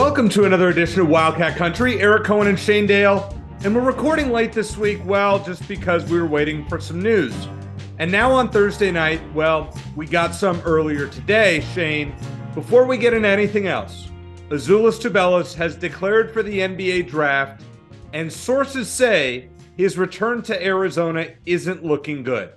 [0.00, 2.00] Welcome to another edition of Wildcat Country.
[2.00, 3.38] Eric Cohen and Shane Dale.
[3.64, 7.34] And we're recording late this week, well, just because we were waiting for some news.
[7.98, 12.14] And now on Thursday night, well, we got some earlier today, Shane.
[12.54, 14.08] Before we get into anything else,
[14.48, 17.62] Azuolas Tubelis has declared for the NBA draft,
[18.14, 22.54] and sources say his return to Arizona isn't looking good.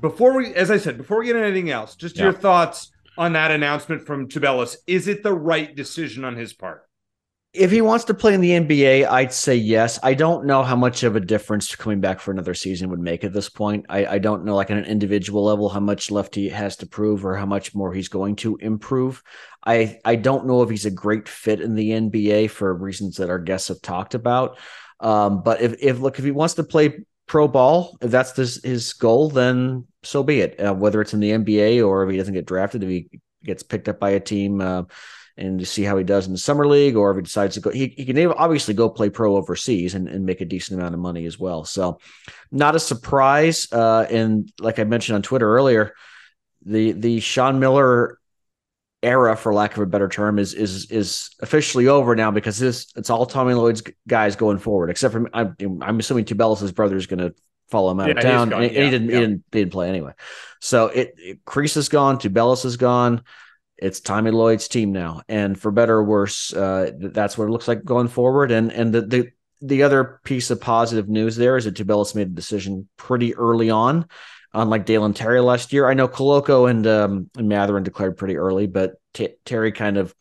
[0.00, 3.32] Before we, as I said, before we get into anything else, just your thoughts on
[3.34, 4.76] that announcement from Tubelis.
[4.86, 6.82] Is it the right decision on his part?
[7.52, 9.98] If he wants to play in the NBA, I'd say yes.
[10.02, 13.24] I don't know how much of a difference coming back for another season would make
[13.24, 13.84] at this point.
[13.90, 16.86] I, I don't know, like on an individual level, how much left he has to
[16.86, 19.22] prove or how much more he's going to improve.
[19.66, 23.28] I I don't know if he's a great fit in the NBA for reasons that
[23.28, 24.58] our guests have talked about.
[25.00, 28.62] Um, but if if look if he wants to play pro ball, if that's his,
[28.62, 30.60] his goal, then so be it.
[30.60, 33.08] Uh, whether it's in the NBA or if he doesn't get drafted, if he
[33.42, 34.60] gets picked up by a team.
[34.60, 34.82] Uh,
[35.38, 37.60] and to see how he does in the summer league, or if he decides to
[37.62, 40.92] go, he, he can obviously go play pro overseas and, and make a decent amount
[40.92, 41.64] of money as well.
[41.64, 42.00] So,
[42.50, 43.66] not a surprise.
[43.72, 45.94] Uh, and like I mentioned on Twitter earlier,
[46.66, 48.18] the the Sean Miller
[49.02, 52.92] era, for lack of a better term, is is is officially over now because this
[52.96, 54.90] it's all Tommy Lloyd's guys going forward.
[54.90, 57.34] Except for I'm I'm assuming Tubelis' brother is going to
[57.70, 58.62] follow him out Yeah, of town, gone.
[58.62, 59.14] and, and he didn't yeah.
[59.14, 60.12] he didn't he didn't play anyway.
[60.60, 63.22] So it, it Kriisa is gone, Tubelis is gone
[63.82, 67.66] it's Tommy Lloyd's team now, and for better or worse, uh, that's what it looks
[67.66, 68.52] like going forward.
[68.52, 72.28] And and the the the other piece of positive news there is that Tubelis made
[72.28, 74.06] a decision pretty early on,
[74.54, 75.88] unlike Dalen Terry last year.
[75.88, 80.14] I know Koloko and um, and Mathurin declared pretty early, but T- Terry kind of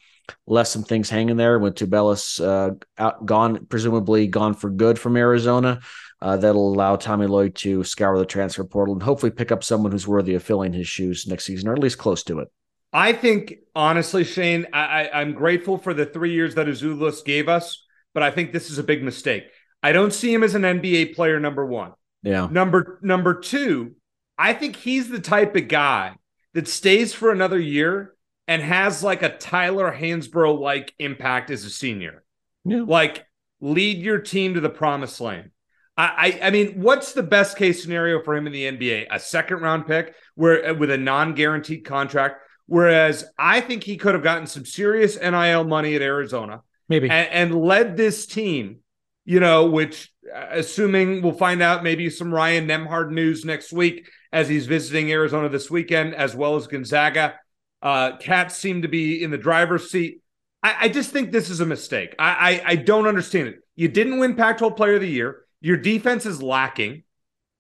[0.47, 5.17] left some things hanging there with Tubelis uh, out, gone, presumably gone for good from
[5.17, 5.81] Arizona.
[6.21, 9.91] Uh, that'll allow Tommy Lloyd to scour the transfer portal and hopefully pick up someone
[9.91, 12.47] who's worthy of filling his shoes next season, or at least close to it.
[12.93, 17.49] I think honestly, Shane, I, I, I'm grateful for the three years that Azuolas gave
[17.49, 19.45] us, but I think this is a big mistake.
[19.81, 21.39] I don't see him as an NBA player.
[21.39, 21.93] Number one.
[22.21, 22.47] Yeah.
[22.51, 23.95] Number number two,
[24.41, 26.15] I think he's the type of guy
[26.55, 28.15] that stays for another year
[28.47, 32.23] and has like a Tyler Hansbrough like impact as a senior.
[32.65, 32.83] Yeah.
[32.87, 33.23] Like
[33.59, 35.51] lead your team to the promised land.
[35.95, 39.07] I, I I mean, what's the best case scenario for him in the NBA?
[39.11, 42.41] A second round pick where with a non guaranteed contract.
[42.65, 47.11] Whereas I think he could have gotten some serious NIL money at Arizona Maybe.
[47.11, 48.79] and, and led this team,
[49.23, 54.09] you know, which uh, assuming we'll find out maybe some Ryan Nembhard news next week
[54.31, 57.35] as he's visiting Arizona this weekend, as well as Gonzaga.
[57.81, 60.21] Uh, Cats seem to be in the driver's seat.
[60.63, 62.15] I, I just think this is a mistake.
[62.19, 63.55] I, I I don't understand it.
[63.75, 65.43] You didn't win Pac-12 Player of the Year.
[65.61, 67.03] Your defense is lacking.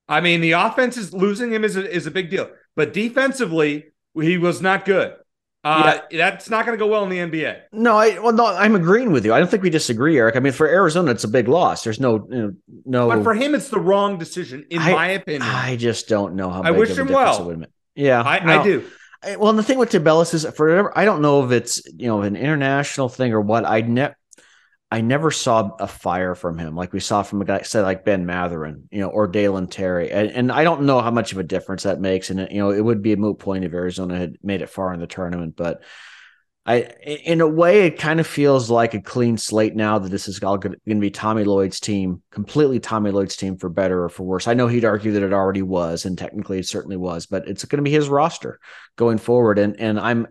[0.07, 3.85] I mean, the offense is losing him is a, is a big deal, but defensively
[4.13, 5.13] he was not good.
[5.63, 7.61] Uh, That's not going to go well in the NBA.
[7.71, 9.33] No, I well, no, I'm agreeing with you.
[9.33, 10.35] I don't think we disagree, Eric.
[10.35, 11.83] I mean, for Arizona, it's a big loss.
[11.83, 12.53] There's no, you know,
[12.85, 13.07] no.
[13.09, 15.43] But for him, it's the wrong decision, in I- my opinion.
[15.43, 16.63] I just don't know how.
[16.63, 17.41] I wish him well.
[17.41, 17.69] it would make.
[17.93, 18.59] Yeah, I, no.
[18.59, 18.85] I do.
[19.23, 22.07] I- Well, and the thing with Tubelis is for I don't know if it's you
[22.07, 23.63] know an international thing or what.
[23.65, 24.15] I never,
[24.91, 28.03] I never saw a fire from him like we saw from a guy said like
[28.03, 31.37] Ben Mathurin, you know, or Dalen Terry, and, and I don't know how much of
[31.37, 32.29] a difference that makes.
[32.29, 34.69] And it, you know, it would be a moot point if Arizona had made it
[34.69, 35.81] far in the tournament, but.
[36.63, 40.27] I, in a way, it kind of feels like a clean slate now that this
[40.27, 44.09] is all going to be Tommy Lloyd's team, completely Tommy Lloyd's team for better or
[44.09, 44.47] for worse.
[44.47, 47.65] I know he'd argue that it already was, and technically it certainly was, but it's
[47.65, 48.59] going to be his roster
[48.95, 49.57] going forward.
[49.57, 50.27] And and I'm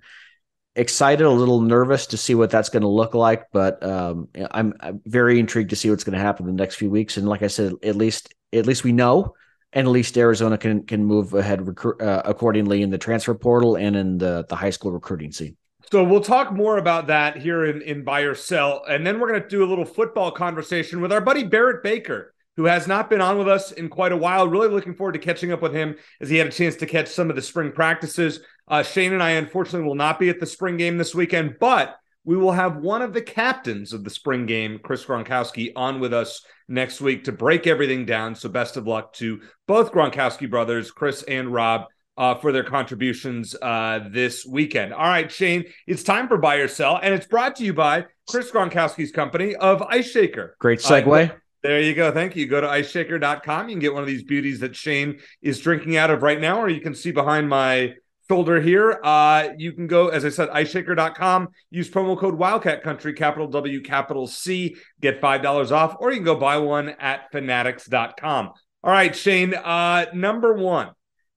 [0.76, 4.74] excited, a little nervous to see what that's going to look like, but um, I'm,
[4.80, 7.16] I'm very intrigued to see what's going to happen in the next few weeks.
[7.16, 9.34] And like I said, at least at least we know,
[9.72, 13.76] and at least Arizona can can move ahead recruit, uh, accordingly in the transfer portal
[13.76, 15.56] and in the the high school recruiting scene.
[15.90, 18.84] So we'll talk more about that here in, in Buy or Sell.
[18.88, 22.32] And then we're going to do a little football conversation with our buddy Barrett Baker,
[22.56, 24.46] who has not been on with us in quite a while.
[24.46, 27.08] Really looking forward to catching up with him as he had a chance to catch
[27.08, 28.40] some of the spring practices.
[28.70, 31.96] Uh, Shane and I, unfortunately, will not be at the spring game this weekend, but
[32.24, 36.14] we will have one of the captains of the spring game, Chris Gronkowski, on with
[36.14, 38.36] us next week to break everything down.
[38.36, 41.86] So best of luck to both Gronkowski brothers, Chris and Rob,
[42.16, 44.92] uh, for their contributions uh, this weekend.
[44.92, 48.04] All right, Shane, it's time for buy or sell, and it's brought to you by
[48.28, 50.54] Chris Gronkowski's company of Ice Shaker.
[50.60, 51.30] Great segue.
[51.30, 52.12] Uh, there you go.
[52.12, 52.46] Thank you.
[52.46, 53.68] Go to iceshaker.com.
[53.68, 56.60] You can get one of these beauties that Shane is drinking out of right now,
[56.60, 57.94] or you can see behind my
[58.30, 59.00] shoulder here.
[59.02, 63.80] Uh, you can go, as I said, iceshaker.com, use promo code Wildcat Country, capital W,
[63.80, 68.52] capital C, get $5 off, or you can go buy one at fanatics.com.
[68.84, 70.90] All right, Shane, uh, number one,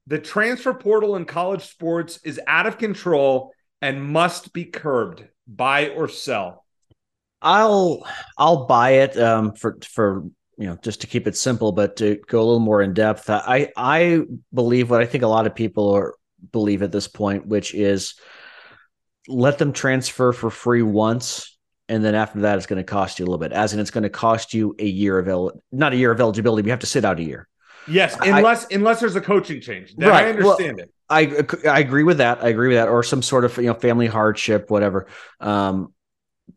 [0.06, 5.28] the transfer portal in college sports is out of control and must be curbed.
[5.48, 6.64] Buy or sell.
[7.42, 8.06] I'll
[8.38, 10.26] I'll buy it um, for for
[10.58, 13.30] you know just to keep it simple, but to go a little more in depth.
[13.30, 14.22] I I
[14.54, 16.14] believe what I think a lot of people are
[16.52, 18.16] believe at this point, which is
[19.28, 21.58] let them transfer for free once,
[21.90, 23.52] and then after that, it's going to cost you a little bit.
[23.52, 26.20] As in, it's going to cost you a year of el- not a year of
[26.20, 26.62] eligibility.
[26.62, 27.48] But you have to sit out a year.
[27.88, 29.96] Yes, unless I, unless there's a coaching change.
[29.96, 30.26] Then right.
[30.26, 30.94] I understand well, it.
[31.66, 32.44] I I agree with that.
[32.44, 35.08] I agree with that, or some sort of you know family hardship, whatever.
[35.40, 35.94] Um,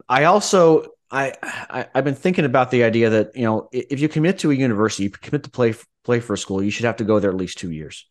[0.08, 4.08] I also I, I have been thinking about the idea that you know if you
[4.08, 5.74] commit to a university, you commit to play
[6.04, 8.06] play for a school, you should have to go there at least two years.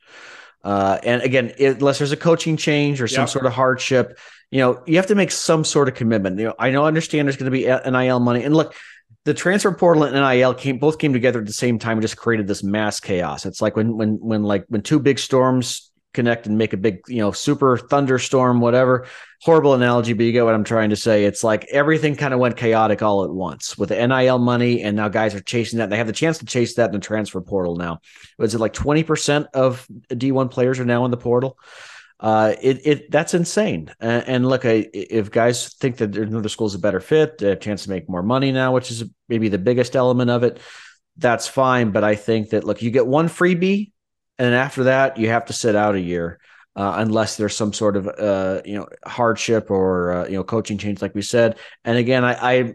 [0.66, 3.30] Uh, and again, unless there's a coaching change or some yep.
[3.30, 4.18] sort of hardship,
[4.50, 6.40] you know, you have to make some sort of commitment.
[6.40, 8.76] You know, I know, I understand there's going to be NIL money, and look,
[9.26, 12.18] the transfer portal and NIL came both came together at the same time and just
[12.18, 13.46] created this mass chaos.
[13.46, 17.02] It's like when when when like when two big storms connect and make a big,
[17.08, 19.06] you know, super thunderstorm, whatever.
[19.42, 21.26] Horrible analogy, but you get what I'm trying to say.
[21.26, 24.96] It's like everything kind of went chaotic all at once with the NIL money, and
[24.96, 25.92] now guys are chasing that.
[25.92, 28.00] They have the chance to chase that in the transfer portal now.
[28.40, 31.60] Was it like 20% of D1 players are now in the portal?
[32.20, 33.94] Uh, it it that's insane.
[34.00, 37.56] And, and look, I, if guys think that another school is a better fit, a
[37.56, 40.60] chance to make more money now, which is maybe the biggest element of it,
[41.18, 41.92] that's fine.
[41.92, 43.92] But I think that look, you get one freebie
[44.38, 46.40] and after that you have to sit out a year
[46.76, 50.78] uh, unless there's some sort of uh, you know hardship or uh, you know coaching
[50.78, 51.58] change, like we said.
[51.84, 52.74] And again, I I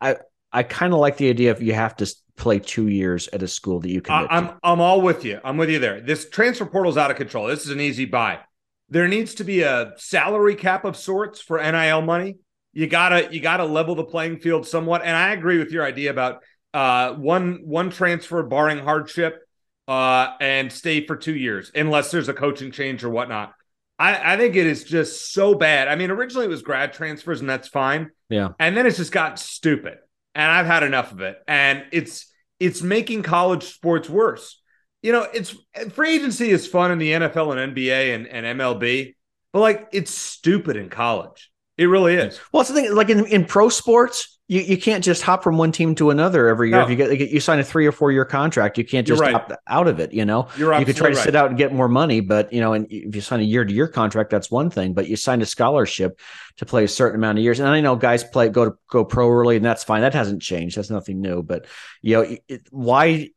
[0.00, 0.16] I,
[0.52, 3.48] I kind of like the idea of you have to play two years at a
[3.48, 4.26] school that you can.
[4.30, 4.56] I'm to.
[4.62, 5.40] I'm all with you.
[5.44, 6.00] I'm with you there.
[6.00, 7.46] This transfer portal is out of control.
[7.46, 8.40] This is an easy buy.
[8.88, 12.36] There needs to be a salary cap of sorts for NIL money.
[12.72, 15.02] You gotta you gotta level the playing field somewhat.
[15.02, 16.42] And I agree with your idea about
[16.72, 19.43] uh, one one transfer barring hardship
[19.88, 23.54] uh, and stay for two years unless there's a coaching change or whatnot.
[23.98, 25.88] I, I think it is just so bad.
[25.88, 28.10] I mean, originally it was grad transfers, and that's fine.
[28.28, 28.50] Yeah.
[28.58, 29.98] And then it's just got stupid.
[30.34, 31.36] And I've had enough of it.
[31.46, 34.60] And it's it's making college sports worse.
[35.02, 35.54] You know, it's
[35.92, 39.14] free agency is fun in the NFL and NBA and, and MLB,
[39.52, 41.50] but like it's stupid in college.
[41.76, 42.40] It really is.
[42.52, 45.56] Well, it's the thing, like in, in pro sports, you, you can't just hop from
[45.56, 46.78] one team to another every year.
[46.78, 46.84] No.
[46.84, 49.32] If you get you sign a three or four year contract, you can't just right.
[49.32, 50.12] hop out of it.
[50.12, 51.24] You know, You're you could try to right.
[51.24, 53.64] sit out and get more money, but you know, and if you sign a year
[53.64, 54.92] to year contract, that's one thing.
[54.92, 56.20] But you signed a scholarship
[56.58, 59.04] to play a certain amount of years, and I know guys play go to go
[59.04, 60.02] pro early, and that's fine.
[60.02, 60.76] That hasn't changed.
[60.76, 61.42] That's nothing new.
[61.42, 61.66] But
[62.02, 63.30] you know, it, why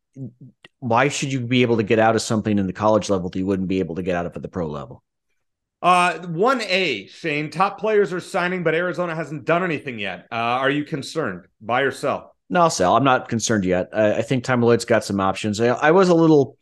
[0.80, 3.40] why should you be able to get out of something in the college level that
[3.40, 5.04] you wouldn't be able to get out of at the pro level?
[5.82, 7.50] Uh, one A, Shane.
[7.50, 10.28] Top players are signing, but Arizona hasn't done anything yet.
[10.32, 11.46] Uh, are you concerned?
[11.62, 12.36] Buy or sell?
[12.50, 12.96] No, I'll sell.
[12.96, 13.90] I'm not concerned yet.
[13.94, 15.60] I, I think Tom Lloyd's got some options.
[15.60, 16.58] I, I, was a little,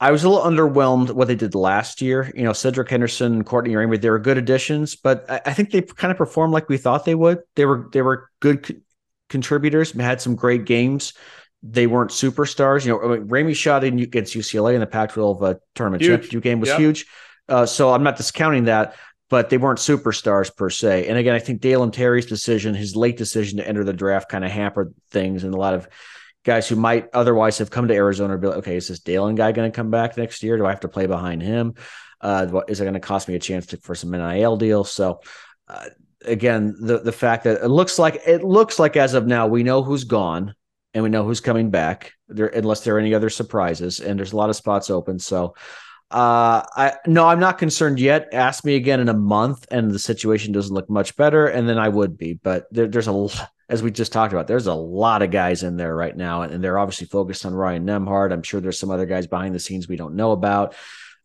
[0.00, 2.32] I was a little underwhelmed what they did last year.
[2.34, 5.82] You know, Cedric Henderson, Courtney Ramey, they were good additions, but I, I, think they
[5.82, 7.40] kind of performed like we thought they would.
[7.54, 8.74] They were they were good co-
[9.28, 9.92] contributors.
[9.92, 11.12] Had some great games.
[11.62, 12.84] They weren't superstars.
[12.84, 16.12] You know, I mean, Ramey shot in against UCLA in the Pac-12 uh, tournament huge.
[16.12, 16.78] championship game was yep.
[16.78, 17.06] huge.
[17.48, 18.96] Uh, so I'm not discounting that,
[19.30, 21.08] but they weren't superstars per se.
[21.08, 24.44] And again, I think Dalen Terry's decision, his late decision to enter the draft, kind
[24.44, 25.88] of hampered things, and a lot of
[26.44, 29.52] guys who might otherwise have come to Arizona be like, okay, is this Dalen guy
[29.52, 30.56] going to come back next year?
[30.56, 31.74] Do I have to play behind him?
[32.20, 34.92] Uh, is it going to cost me a chance to, for some NIL deals?
[34.92, 35.20] So.
[35.66, 35.88] Uh,
[36.26, 39.62] again, the the fact that it looks like it looks like as of now we
[39.62, 40.54] know who's gone
[40.94, 44.32] and we know who's coming back there unless there are any other surprises and there's
[44.32, 45.54] a lot of spots open so
[46.14, 48.28] uh, I no, I'm not concerned yet.
[48.32, 51.76] Ask me again in a month, and the situation doesn't look much better, and then
[51.76, 52.34] I would be.
[52.34, 53.28] But there, there's a,
[53.68, 56.54] as we just talked about, there's a lot of guys in there right now, and,
[56.54, 58.32] and they're obviously focused on Ryan Nembhard.
[58.32, 60.76] I'm sure there's some other guys behind the scenes we don't know about.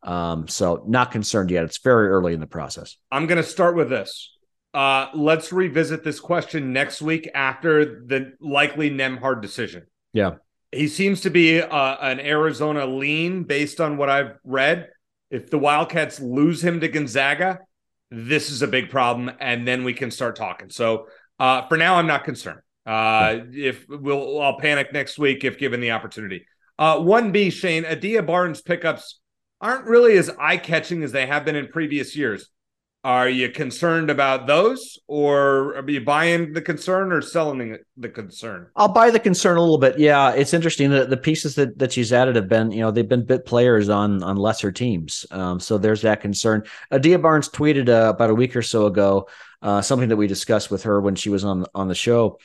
[0.02, 1.66] Um, so not concerned yet.
[1.66, 2.98] It's very early in the process.
[3.12, 4.36] I'm going to start with this.
[4.74, 9.86] Uh, let's revisit this question next week after the likely Nembhard decision.
[10.14, 10.38] Yeah
[10.72, 14.90] he seems to be uh, an Arizona lean based on what I've read.
[15.32, 17.60] If the Wildcats lose him to Gonzaga,
[18.12, 20.70] this is a big problem, and then we can start talking.
[20.70, 21.08] So
[21.40, 22.62] uh, for now, I'm not concerned.
[22.86, 26.46] Uh, if we'll, I'll panic next week if given the opportunity.
[26.78, 29.20] Uh, one B, Shane Adia Barnes pickups
[29.62, 32.50] aren't really as eye catching as they have been in previous years.
[33.04, 38.68] Are you concerned about those, or are you buying the concern or selling the concern?
[38.76, 39.98] I'll buy the concern a little bit.
[39.98, 43.08] Yeah, it's interesting that the pieces that, that she's added have been, you know, they've
[43.08, 45.26] been bit players on on lesser teams.
[45.32, 46.64] Um, so there's that concern.
[46.92, 49.30] Adia Barnes tweeted uh, about a week or so ago
[49.62, 52.38] uh, something that we discussed with her when she was on on the show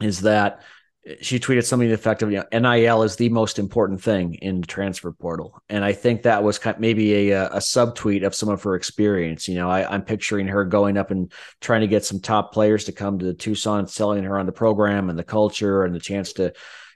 [0.00, 0.62] is that
[1.20, 2.30] she tweeted something effective.
[2.32, 6.22] You know, NIL is the most important thing in the transfer portal, and I think
[6.22, 9.46] that was kind of maybe a a subtweet of some of her experience.
[9.48, 11.30] You know, I, am picturing her going up and
[11.60, 15.10] trying to get some top players to come to Tucson, selling her on the program
[15.10, 16.52] and the culture and the chance to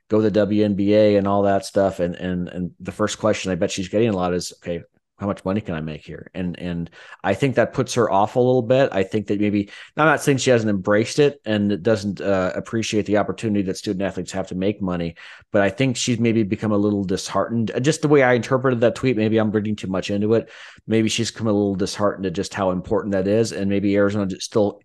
[0.09, 2.00] go to the WNBA and all that stuff.
[2.00, 4.83] And and and the first question I bet she's getting a lot is, okay,
[5.19, 6.31] how much money can I make here?
[6.33, 6.91] And and
[7.25, 8.91] I think that puts her off a little bit.
[8.93, 13.07] I think that maybe I'm not saying she hasn't embraced it and doesn't uh, appreciate
[13.07, 15.17] the opportunity that student athletes have to make money,
[15.51, 17.73] but I think she's maybe become a little disheartened.
[17.83, 20.51] Just the way I interpreted that tweet, maybe I'm reading too much into it.
[20.87, 24.29] Maybe she's come a little disheartened at just how important that is, and maybe Arizona
[24.39, 24.81] still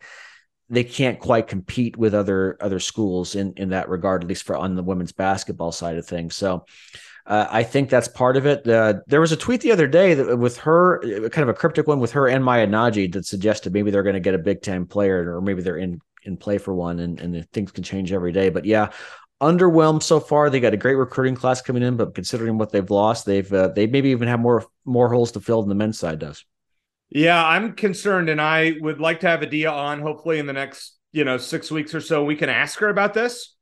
[0.70, 4.58] they can't quite compete with other other schools in in that regard, at least for
[4.58, 6.36] on the women's basketball side of things.
[6.36, 6.66] So
[7.26, 8.68] uh, I think that's part of it.
[8.68, 11.00] Uh, there was a tweet the other day that with her,
[11.30, 14.16] kind of a cryptic one with her and Maya Nnaji that suggested maybe they're going
[14.16, 17.20] to get a big time player or maybe they're in in play for one, and,
[17.20, 18.50] and things can change every day.
[18.50, 18.92] But yeah,
[19.42, 20.50] underwhelmed so far.
[20.50, 23.70] They got a great recruiting class coming in, but considering what they've lost, they've uh,
[23.70, 26.46] they maybe even have more more holes to fill than the men's side does.
[27.10, 30.02] Yeah, I'm concerned, and I would like to have Adia on.
[30.02, 33.14] Hopefully, in the next you know six weeks or so, we can ask her about
[33.14, 33.53] this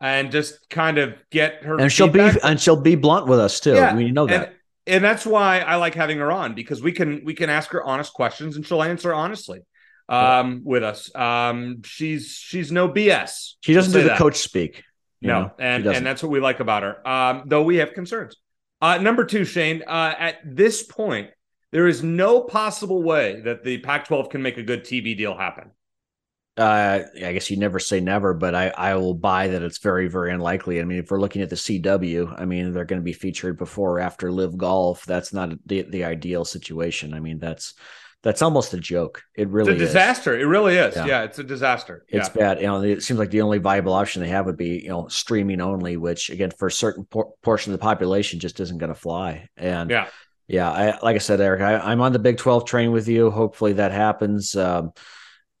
[0.00, 1.78] and just kind of get her.
[1.78, 3.74] And she'll be and she'll be blunt with us too.
[3.74, 4.48] Yeah, you know that.
[4.48, 4.54] And,
[4.86, 7.84] and that's why I like having her on because we can we can ask her
[7.84, 9.60] honest questions and she'll answer honestly
[10.08, 11.14] um, with us.
[11.14, 13.54] Um, she's she's no BS.
[13.60, 14.18] She doesn't do the that.
[14.18, 14.82] coach speak.
[15.22, 15.52] No, know?
[15.58, 17.06] and and that's what we like about her.
[17.06, 18.36] Um, though we have concerns.
[18.80, 19.82] Uh, number two, Shane.
[19.86, 21.28] Uh, at this point,
[21.70, 25.72] there is no possible way that the Pac-12 can make a good TV deal happen
[26.60, 30.08] uh, I guess you never say never, but I, I will buy that it's very,
[30.08, 30.80] very unlikely.
[30.80, 33.56] I mean, if we're looking at the CW, I mean, they're going to be featured
[33.56, 35.06] before or after live Golf.
[35.06, 37.14] That's not the, the ideal situation.
[37.14, 37.74] I mean, that's
[38.22, 39.22] that's almost a joke.
[39.34, 40.36] It really it's a disaster.
[40.36, 40.42] Is.
[40.42, 40.94] It really is.
[40.94, 41.06] Yeah.
[41.06, 41.22] yeah.
[41.22, 42.04] it's a disaster.
[42.08, 42.34] It's yeah.
[42.34, 42.60] bad.
[42.60, 45.08] You know, it seems like the only viable option they have would be, you know,
[45.08, 48.92] streaming only, which again, for a certain por- portion of the population just isn't going
[48.92, 49.48] to fly.
[49.56, 50.08] And yeah,
[50.46, 53.30] yeah, I, like I said, Eric, I, am on the Big 12 train with you.
[53.30, 54.54] Hopefully that happens.
[54.54, 54.92] Um,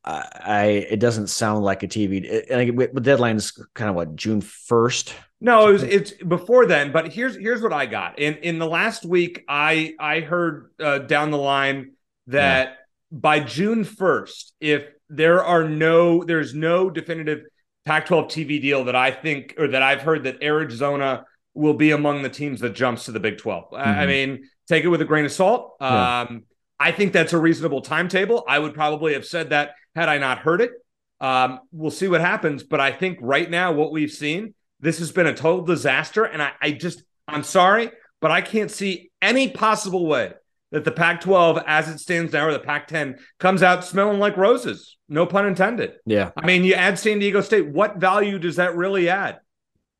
[0.04, 2.50] I it doesn't sound like a TV.
[2.50, 5.14] And the deadline is kind of what June first.
[5.40, 6.92] No, it was, it's before then.
[6.92, 9.44] But here's here's what I got in in the last week.
[9.48, 11.92] I I heard uh, down the line
[12.28, 12.74] that yeah.
[13.10, 17.44] by June first, if there are no there's no definitive
[17.84, 22.22] Pac-12 TV deal that I think or that I've heard that Arizona will be among
[22.22, 23.70] the teams that jumps to the Big 12.
[23.70, 23.76] Mm-hmm.
[23.76, 25.76] I mean, take it with a grain of salt.
[25.80, 26.20] Yeah.
[26.20, 26.44] Um,
[26.80, 28.42] I think that's a reasonable timetable.
[28.48, 30.72] I would probably have said that had I not heard it.
[31.20, 32.62] Um, we'll see what happens.
[32.62, 36.24] But I think right now, what we've seen, this has been a total disaster.
[36.24, 40.32] And I, I just, I'm sorry, but I can't see any possible way
[40.72, 44.18] that the Pac 12, as it stands now, or the Pac 10 comes out smelling
[44.18, 44.96] like roses.
[45.08, 45.96] No pun intended.
[46.06, 46.30] Yeah.
[46.34, 47.68] I mean, you add San Diego State.
[47.68, 49.40] What value does that really add?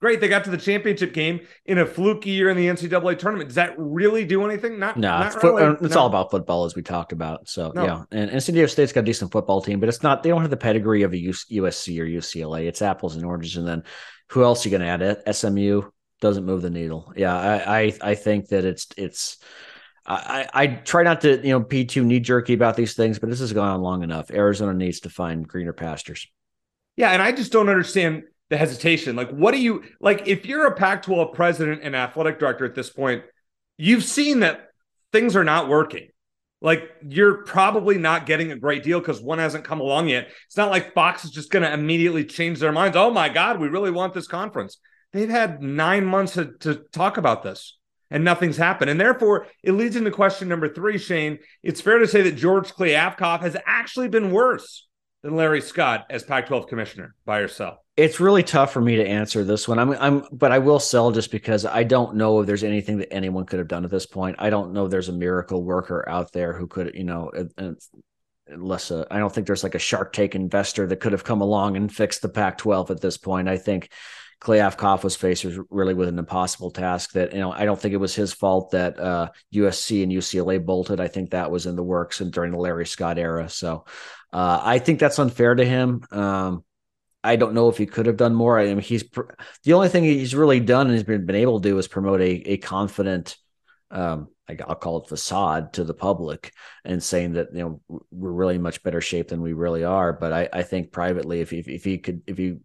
[0.00, 3.48] Great, they got to the championship game in a fluky year in the NCAA tournament.
[3.48, 4.78] Does that really do anything?
[4.78, 5.08] Not, no.
[5.10, 5.76] Not it's, really.
[5.82, 6.00] It's no.
[6.00, 7.48] all about football, as we talked about.
[7.50, 7.84] So no.
[7.84, 10.22] yeah, and, and San Diego State's got a decent football team, but it's not.
[10.22, 12.66] They don't have the pedigree of a USC or UCLA.
[12.66, 13.82] It's apples and oranges, and then
[14.30, 15.36] who else are you going to add?
[15.36, 15.82] SMU
[16.22, 17.12] doesn't move the needle.
[17.14, 19.36] Yeah, I, I, I think that it's it's.
[20.06, 23.28] I, I try not to you know be too knee jerky about these things, but
[23.28, 24.30] this has gone on long enough.
[24.30, 26.26] Arizona needs to find greener pastures.
[26.96, 29.16] Yeah, and I just don't understand the hesitation.
[29.16, 30.26] Like, what do you like?
[30.26, 33.22] If you're a Pac 12 president and athletic director at this point,
[33.78, 34.68] you've seen that
[35.12, 36.08] things are not working.
[36.60, 40.28] Like, you're probably not getting a great deal because one hasn't come along yet.
[40.46, 42.96] It's not like Fox is just going to immediately change their minds.
[42.96, 44.78] Oh my God, we really want this conference.
[45.12, 47.78] They've had nine months to, to talk about this
[48.10, 48.90] and nothing's happened.
[48.90, 51.38] And therefore, it leads into question number three, Shane.
[51.62, 54.86] It's fair to say that George Kliavkoff has actually been worse
[55.22, 59.06] than Larry Scott as Pac 12 commissioner by yourself it's really tough for me to
[59.06, 59.78] answer this one.
[59.78, 63.12] I'm, I'm, but I will sell just because I don't know if there's anything that
[63.12, 64.36] anyone could have done at this point.
[64.38, 67.30] I don't know there's a miracle worker out there who could, you know,
[68.46, 71.42] unless uh, I don't think there's like a Shark Tank investor that could have come
[71.42, 73.50] along and fixed the Pac-12 at this point.
[73.50, 73.90] I think
[74.40, 77.12] Kliavkoff was faced really with an impossible task.
[77.12, 80.64] That you know, I don't think it was his fault that uh, USC and UCLA
[80.64, 81.00] bolted.
[81.00, 83.50] I think that was in the works and during the Larry Scott era.
[83.50, 83.84] So
[84.32, 86.02] uh, I think that's unfair to him.
[86.10, 86.64] Um,
[87.22, 88.58] I don't know if he could have done more.
[88.58, 89.04] I mean, he's
[89.64, 92.20] the only thing he's really done and he's been, been able to do is promote
[92.20, 93.36] a, a confident
[93.90, 94.28] um,
[94.66, 96.52] I'll call it facade to the public
[96.84, 100.12] and saying that you know we're really in much better shape than we really are.
[100.12, 102.56] But I, I think privately, if, if if he could, if he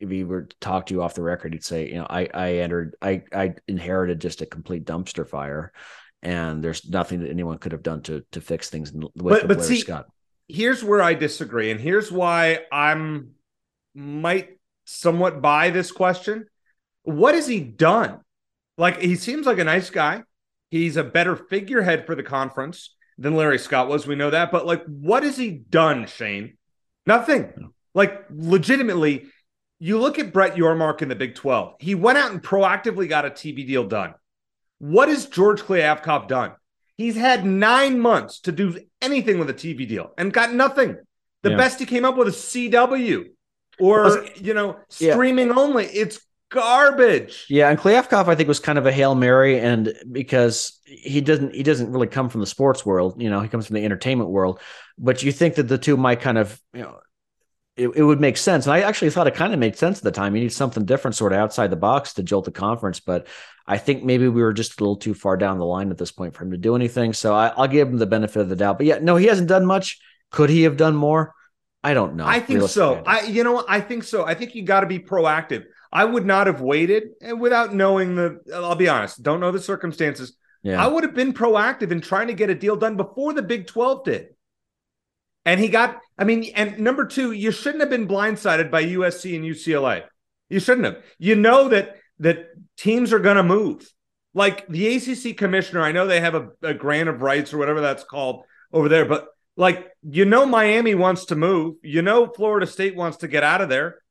[0.00, 2.28] if he were to talk to you off the record, he'd say, you know, I
[2.32, 5.72] I entered, I I inherited just a complete dumpster fire,
[6.22, 8.92] and there's nothing that anyone could have done to to fix things.
[8.92, 10.06] With but but see, Scott.
[10.48, 13.32] Here's where I disagree, and here's why I'm
[13.94, 16.46] might somewhat buy this question.
[17.02, 18.20] What has he done?
[18.76, 20.22] Like he seems like a nice guy.
[20.70, 24.06] He's a better figurehead for the conference than Larry Scott was.
[24.06, 24.52] We know that.
[24.52, 26.56] But like, what has he done, Shane?
[27.06, 27.72] Nothing.
[27.94, 29.26] Like, legitimately,
[29.80, 31.74] you look at Brett Yormark in the Big 12.
[31.80, 34.14] He went out and proactively got a TV deal done.
[34.78, 36.52] What has George Kliavkoff done?
[36.98, 40.98] He's had nine months to do anything with a TV deal and got nothing.
[41.42, 41.56] The yeah.
[41.56, 43.24] best he came up with is CW
[43.78, 45.54] or, you know, streaming yeah.
[45.56, 45.86] only.
[45.86, 47.46] It's garbage.
[47.48, 51.54] Yeah, and Kliavkoff I think was kind of a hail mary, and because he doesn't
[51.54, 54.30] he doesn't really come from the sports world, you know, he comes from the entertainment
[54.30, 54.60] world.
[54.98, 56.98] But you think that the two might kind of you know.
[57.78, 58.66] It, it would make sense.
[58.66, 60.34] And I actually thought it kind of made sense at the time.
[60.34, 63.00] You need something different, sort of outside the box to jolt the conference.
[63.00, 63.26] But
[63.66, 66.10] I think maybe we were just a little too far down the line at this
[66.10, 67.12] point for him to do anything.
[67.12, 68.78] So I, will give him the benefit of the doubt.
[68.78, 70.00] But yeah, no, he hasn't done much.
[70.30, 71.34] Could he have done more?
[71.84, 72.26] I don't know.
[72.26, 73.02] I think so.
[73.06, 74.26] I you know I think so.
[74.26, 75.64] I think you got to be proactive.
[75.92, 79.60] I would not have waited and without knowing the, I'll be honest, don't know the
[79.60, 80.36] circumstances.
[80.62, 80.84] Yeah.
[80.84, 83.66] I would have been proactive in trying to get a deal done before the Big
[83.66, 84.28] 12 did.
[85.48, 89.34] And he got, I mean, and number two, you shouldn't have been blindsided by USC
[89.34, 90.02] and UCLA.
[90.50, 91.02] You shouldn't have.
[91.18, 93.90] You know that that teams are going to move.
[94.34, 97.80] Like the ACC commissioner, I know they have a, a grant of rights or whatever
[97.80, 101.76] that's called over there, but like you know, Miami wants to move.
[101.82, 104.02] You know, Florida State wants to get out of there.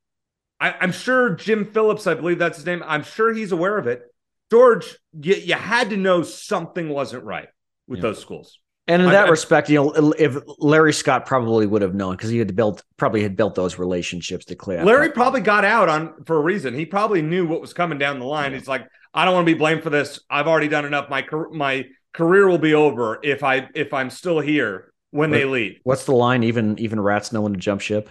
[0.60, 2.82] I, am sure Jim Phillips, I believe that's his name.
[2.84, 4.01] I'm sure he's aware of it.
[4.50, 7.50] George, you, you had to know something wasn't right
[7.88, 8.01] with yeah.
[8.01, 8.58] those schools.
[8.89, 12.29] And in that I, respect, you know, if Larry Scott probably would have known because
[12.29, 14.84] he had built probably had built those relationships to clear.
[14.86, 16.73] Larry probably got out on for a reason.
[16.73, 18.52] He probably knew what was coming down the line.
[18.52, 18.60] Yeah.
[18.60, 20.21] He's like, I don't want to be blamed for this.
[20.30, 21.10] I've already done enough.
[21.10, 25.80] My my career will be over if I if I'm still here when they leave.
[25.84, 26.43] What's the line?
[26.43, 28.10] Even even rats know when to jump ship.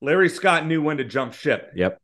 [0.00, 1.70] Larry Scott knew when to jump ship.
[1.76, 2.00] Yep.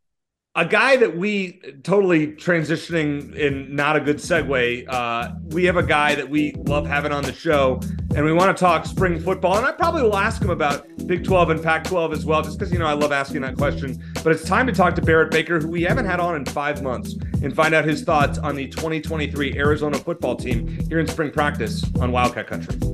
[0.57, 4.85] A guy that we totally transitioning in not a good segue.
[4.89, 7.81] Uh, we have a guy that we love having on the show,
[8.15, 9.57] and we want to talk spring football.
[9.57, 12.57] And I probably will ask him about Big 12 and Pac 12 as well, just
[12.57, 14.01] because, you know, I love asking that question.
[14.23, 16.85] But it's time to talk to Barrett Baker, who we haven't had on in five
[16.85, 21.33] months, and find out his thoughts on the 2023 Arizona football team here in spring
[21.33, 22.94] practice on Wildcat Country.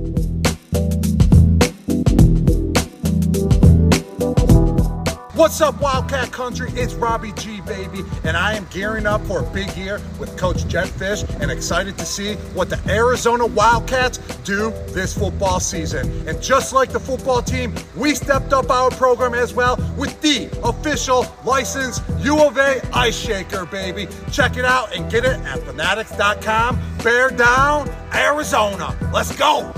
[5.40, 6.70] What's up, Wildcat Country?
[6.74, 10.66] It's Robbie G, baby, and I am gearing up for a big year with Coach
[10.68, 16.28] Jedd Fisch and excited to see what the Arizona Wildcats do this football season.
[16.28, 20.50] And just like the football team, we stepped up our program as well with the
[20.62, 24.08] official licensed U of A Ice Shaker, baby.
[24.30, 26.78] Check it out and get it at fanatics.com.
[27.02, 28.94] Bear down, Arizona.
[29.10, 29.72] Let's go.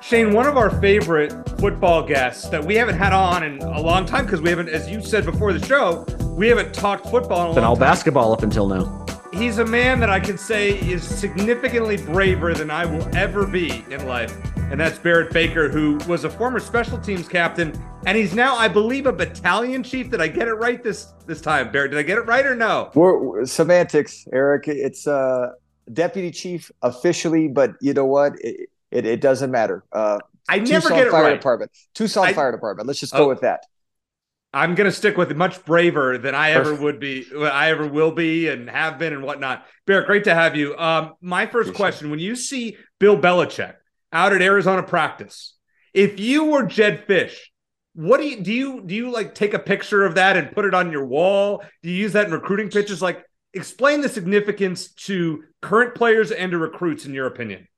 [0.00, 4.06] Shane, one of our favorite football guests that we haven't had on in a long
[4.06, 7.52] time because we haven't, as you said before the show, we haven't talked football in
[7.52, 7.80] a Been all time.
[7.80, 9.04] basketball up until now.
[9.30, 13.84] He's a man that I can say is significantly braver than I will ever be
[13.90, 14.34] in life.
[14.70, 18.66] And that's Barrett Baker, who was a former special teams captain, and he's now, I
[18.66, 20.10] believe, a battalion chief.
[20.10, 21.90] Did I get it right this this time, Barrett?
[21.90, 22.90] Did I get it right or no?
[22.94, 24.64] We're, semantics, Eric.
[24.68, 25.50] It's uh,
[25.92, 28.32] deputy chief officially, but you know what?
[28.40, 29.84] It, it, it doesn't matter.
[29.92, 30.18] Uh,
[30.50, 31.34] I never get it Fire right.
[31.34, 31.70] Department.
[31.94, 32.88] Tucson I, Fire Department.
[32.88, 33.64] Let's just go oh, with that.
[34.52, 35.36] I'm gonna stick with it.
[35.36, 39.22] Much braver than I ever would be, I ever will be, and have been, and
[39.22, 39.64] whatnot.
[39.86, 40.76] Barrett, great to have you.
[40.76, 42.10] Um, my first Appreciate question: it.
[42.10, 43.74] When you see Bill Belichick
[44.12, 45.54] out at Arizona practice,
[45.94, 47.36] if you were Jedd Fisch,
[47.94, 48.52] what do you do?
[48.52, 51.62] You do you like take a picture of that and put it on your wall?
[51.84, 53.00] Do you use that in recruiting pitches?
[53.00, 57.68] Like, explain the significance to current players and to recruits, in your opinion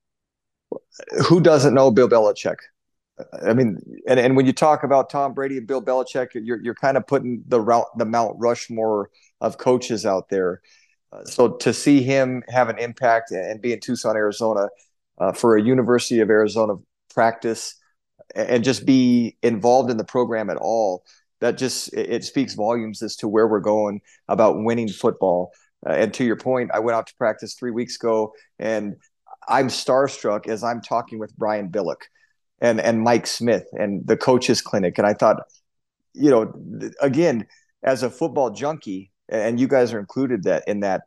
[1.28, 2.56] who doesn't know Bill Belichick?
[3.46, 6.74] I mean, and, and when you talk about Tom Brady and Bill Belichick, you're you're
[6.74, 10.60] kind of putting the route the Mount Rushmore of coaches out there.
[11.12, 14.68] Uh, so to see him have an impact and be in Tucson, Arizona,
[15.18, 16.74] uh, for a University of Arizona
[17.14, 17.74] practice,
[18.34, 21.04] and just be involved in the program at all,
[21.40, 25.52] that just it, speaks volumes as to where we're going about winning football.
[25.86, 28.96] Uh, and to your point, I went out to practice three weeks ago, and
[29.48, 32.02] I'm starstruck as I'm talking with Brian Billick
[32.60, 35.42] and and Mike Smith and the coaches clinic and I thought
[36.14, 36.52] you know
[37.00, 37.46] again
[37.82, 41.02] as a football junkie and you guys are included that in that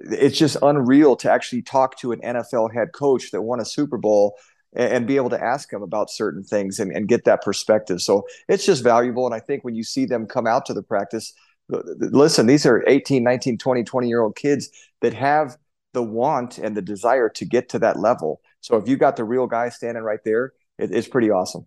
[0.00, 3.98] it's just unreal to actually talk to an NFL head coach that won a Super
[3.98, 4.36] Bowl
[4.72, 8.00] and, and be able to ask them about certain things and, and get that perspective.
[8.00, 9.26] So it's just valuable.
[9.26, 11.34] And I think when you see them come out to the practice,
[11.68, 14.70] listen, these are 18, 19, 20, 20 year old kids
[15.02, 15.56] that have
[15.92, 18.40] the want and the desire to get to that level.
[18.60, 21.66] So if you got the real guy standing right there, it, it's pretty awesome.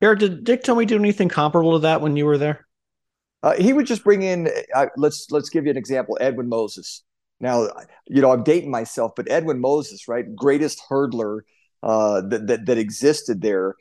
[0.00, 2.66] Eric, did Dick Tomey do anything comparable to that when you were there?
[3.42, 4.48] Uh, he would just bring in.
[4.74, 6.16] Uh, let's let's give you an example.
[6.20, 7.02] Edwin Moses.
[7.40, 7.68] Now,
[8.06, 11.40] you know, I'm dating myself, but Edwin Moses, right, greatest hurdler
[11.82, 13.74] uh, that, that that existed there,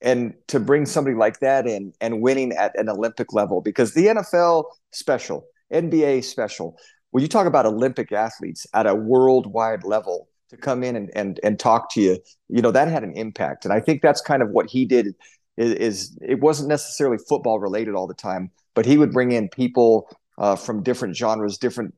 [0.00, 4.06] and to bring somebody like that in and winning at an Olympic level because the
[4.06, 6.76] NFL special, NBA special.
[7.12, 11.40] When you talk about Olympic athletes at a worldwide level, to come in and, and
[11.42, 12.18] and talk to you
[12.50, 13.64] you know that had an impact.
[13.64, 15.14] And i think that's kind of what he did
[15.56, 19.48] is, is it wasn't necessarily football related all the time but he would bring in
[19.48, 21.94] people uh, from different genres different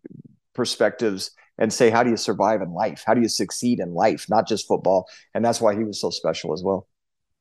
[0.55, 3.03] perspectives and say how do you survive in life?
[3.07, 4.27] How do you succeed in life?
[4.29, 5.09] Not just football.
[5.35, 6.89] And that's why he was so special as well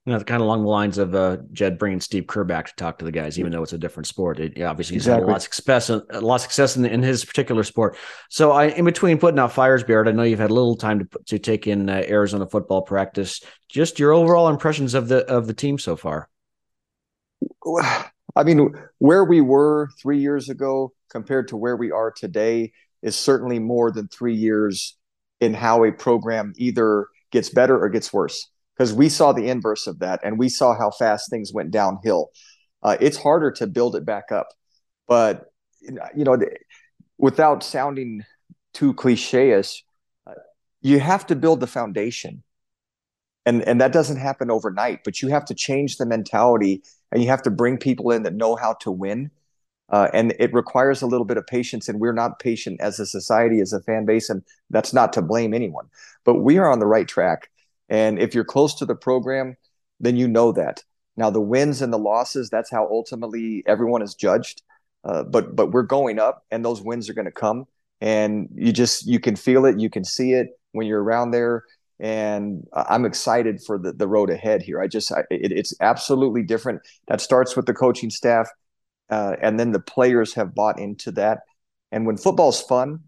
[0.05, 2.75] you know, kind of along the lines of uh, Jedd bringing Steve Kerr back to
[2.75, 4.37] talk to the guys, even though it's a different sport.
[4.39, 5.21] It, obviously, he's exactly.
[5.21, 7.97] had a lot of success, a lot of success in, in, his particular sport.
[8.29, 10.99] So, I, in between putting out fires, Barrett, I know you've had a little time
[10.99, 13.41] to to take in uh, Arizona football practice.
[13.69, 16.29] Just your overall impressions of the of the team so far.
[18.35, 23.15] I mean, where we were three years ago compared to where we are today is
[23.15, 24.97] certainly more than three years
[25.39, 29.87] in how a program either gets better or gets worse because we saw the inverse
[29.87, 32.29] of that and we saw how fast things went downhill.
[32.81, 34.47] Uh, it's harder to build it back up,
[35.07, 35.45] but
[36.15, 36.37] you know,
[37.17, 38.23] without sounding
[38.73, 39.83] too cliche-ish,
[40.27, 40.33] uh,
[40.81, 42.43] you have to build the foundation,
[43.45, 45.03] and and that doesn't happen overnight.
[45.03, 48.33] But you have to change the mentality, and you have to bring people in that
[48.33, 49.31] know how to win.
[49.89, 53.05] Uh, and it requires a little bit of patience, and we're not patient as a
[53.05, 55.85] society, as a fan base, and that's not to blame anyone.
[56.23, 57.49] But we are on the right track
[57.93, 59.55] and if you're close to the program,
[59.99, 60.83] then you know that.
[61.15, 64.63] Now the wins and the losses, that's how ultimately everyone is judged.
[65.03, 67.65] Uh, but but we're going up, and those wins are going to come,
[68.01, 71.65] and you just you can feel it, you can see it when you're around there.
[71.99, 74.81] And I'm excited for the, the road ahead here.
[74.81, 76.81] I just I, it, it's absolutely different.
[77.09, 78.49] That starts with the coaching staff,
[79.11, 81.41] uh, and then the players have bought into that.
[81.91, 83.01] And when football's fun,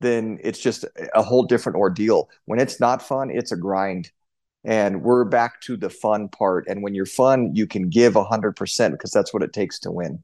[0.00, 2.28] then it's just a whole different ordeal.
[2.46, 4.10] When it's not fun, it's a grind
[4.64, 6.66] and we're back to the fun part.
[6.68, 10.22] And when you're fun you can give 100% because that's what it takes to win.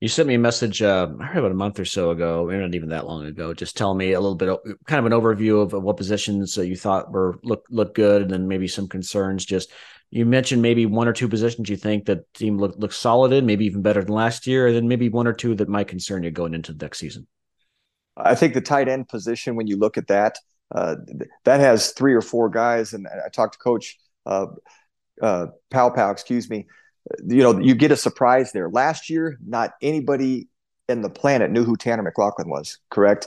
[0.00, 2.60] You sent me a message uh, I heard about a month or so ago maybe
[2.60, 5.18] not even that long ago just telling me a little bit of, kind of an
[5.18, 8.66] overview of, of what positions uh, you thought were look look good and then maybe
[8.66, 9.44] some concerns.
[9.44, 9.70] Just
[10.10, 13.46] you mentioned maybe one or two positions you think that team look looks solid in
[13.46, 16.22] maybe even better than last year and then maybe one or two that might concern
[16.22, 17.26] you going into the next season.
[18.16, 20.38] I think the tight end position, when you look at that,
[20.74, 20.96] uh,
[21.44, 22.92] that has three or four guys.
[22.92, 24.46] And I talked to Coach uh,
[25.20, 26.66] uh, Pow excuse me.
[27.26, 28.70] You know, you get a surprise there.
[28.70, 30.48] Last year, not anybody
[30.88, 33.26] in the planet knew who Tanner McLachlan was, correct?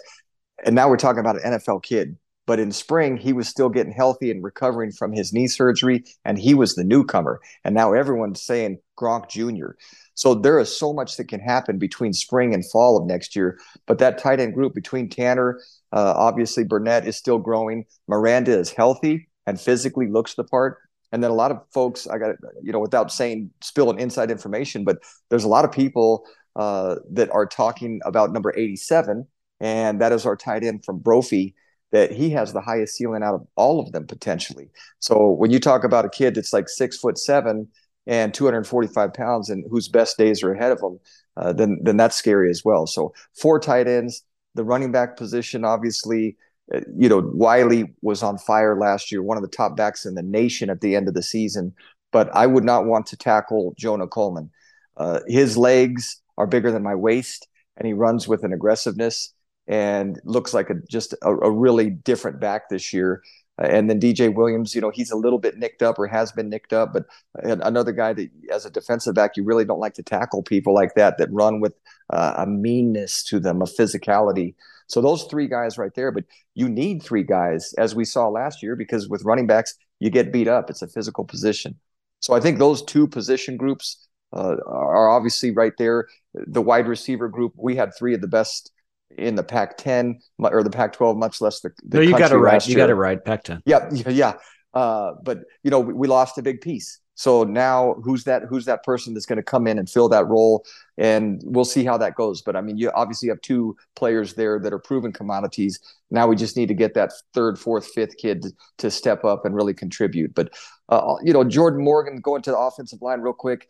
[0.65, 2.17] And now we're talking about an NFL kid.
[2.47, 6.37] But in spring, he was still getting healthy and recovering from his knee surgery, and
[6.37, 7.39] he was the newcomer.
[7.63, 9.71] And now everyone's saying Gronk Jr.
[10.15, 13.59] So there is so much that can happen between spring and fall of next year.
[13.85, 15.59] But that tight end group between Tanner,
[15.91, 17.85] uh, obviously Burnett is still growing.
[18.07, 20.79] Miranda is healthy and physically looks the part.
[21.11, 24.83] And then a lot of folks, I got you know, without saying spilling inside information,
[24.83, 24.97] but
[25.29, 26.25] there's a lot of people
[26.55, 29.27] uh, that are talking about number 87,
[29.59, 31.55] and that is our tight end from Brophy
[31.91, 34.69] that he has the highest ceiling out of all of them potentially.
[34.99, 37.69] So when you talk about a kid that's like six foot seven
[38.07, 40.99] and 245 pounds and whose best days are ahead of him,
[41.37, 42.87] uh, then then that's scary as well.
[42.87, 46.37] So four tight ends, the running back position, obviously,
[46.73, 50.15] uh, you know, Wiley was on fire last year, one of the top backs in
[50.15, 51.73] the nation at the end of the season.
[52.11, 54.49] But I would not want to tackle Jonah Coleman.
[54.95, 59.33] Uh, his legs are bigger than my waist, and he runs with an aggressiveness
[59.67, 63.21] and looks like a just a, a really different back this year.
[63.57, 66.49] And then DJ Williams, you know, he's a little bit nicked up or has been
[66.49, 70.03] nicked up, but another guy that, as a defensive back, you really don't like to
[70.03, 71.73] tackle people like that that run with
[72.09, 74.55] uh, a meanness to them, a physicality.
[74.87, 78.61] So those three guys right there, but you need three guys, as we saw last
[78.61, 80.69] year, because with running backs, you get beat up.
[80.69, 81.79] It's a physical position.
[82.19, 86.07] So I think those two position groups uh, are obviously right there.
[86.33, 88.71] The wide receiver group, we had three of the best
[89.17, 91.71] in the Pac-10 or the Pac-12, much less the.
[91.83, 92.65] the no, you got it right.
[92.67, 93.23] You got it right.
[93.23, 93.61] Pac-10.
[93.65, 94.33] Yeah, yeah, yeah.
[94.75, 98.65] Uh, but you know, we, we, lost a big piece, So now who's that who's
[98.65, 100.65] that person that's going to come in and fill that role
[100.97, 102.41] and we'll see how that goes.
[102.41, 105.79] But I mean, you obviously have two players there that are proven commodities.
[106.11, 109.45] Now we just need to get that third, fourth, fifth kid to, to step up
[109.45, 110.35] and really contribute.
[110.35, 110.53] But
[110.89, 113.69] uh, you know, Jordan Morgan going to the offensive line real quick.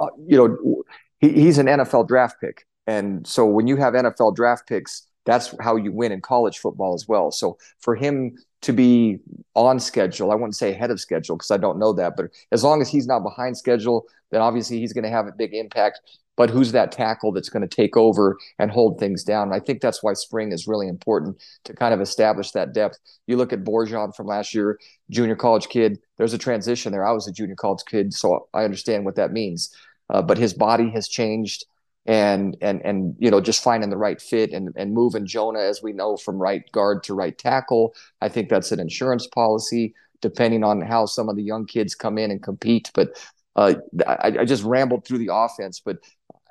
[0.00, 0.82] Uh, you know,
[1.20, 5.54] he, he's an NFL draft pick, and so when you have NFL draft picks, that's
[5.60, 7.30] how you win in college football as well.
[7.30, 9.18] So for him to be
[9.54, 10.30] on schedule.
[10.30, 12.88] I wouldn't say ahead of schedule because I don't know that, but as long as
[12.88, 16.00] he's not behind schedule, then obviously he's going to have a big impact.
[16.34, 19.48] But who's that tackle that's going to take over and hold things down?
[19.48, 22.98] And I think that's why spring is really important to kind of establish that depth.
[23.26, 24.78] You look at Borjan from last year,
[25.10, 25.98] junior college kid.
[26.16, 27.04] There's a transition there.
[27.04, 29.76] I was a junior college kid, so I understand what that means.
[30.08, 31.66] Uh, but his body has changed
[32.06, 35.82] and and and you know just finding the right fit and and moving Jonah as
[35.82, 37.94] we know from right guard to right tackle.
[38.20, 42.16] I think that's an insurance policy depending on how some of the young kids come
[42.16, 42.90] in and compete.
[42.94, 43.20] But
[43.56, 43.74] uh,
[44.06, 45.98] I, I just rambled through the offense, but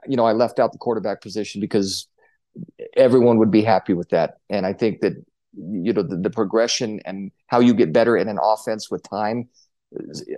[0.08, 2.08] you know I left out the quarterback position because
[2.96, 5.14] everyone would be happy with that, and I think that
[5.54, 9.50] you know the, the progression and how you get better in an offense with time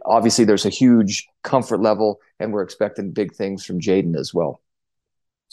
[0.06, 4.62] obviously there's a huge comfort level and we're expecting big things from Jayden as well.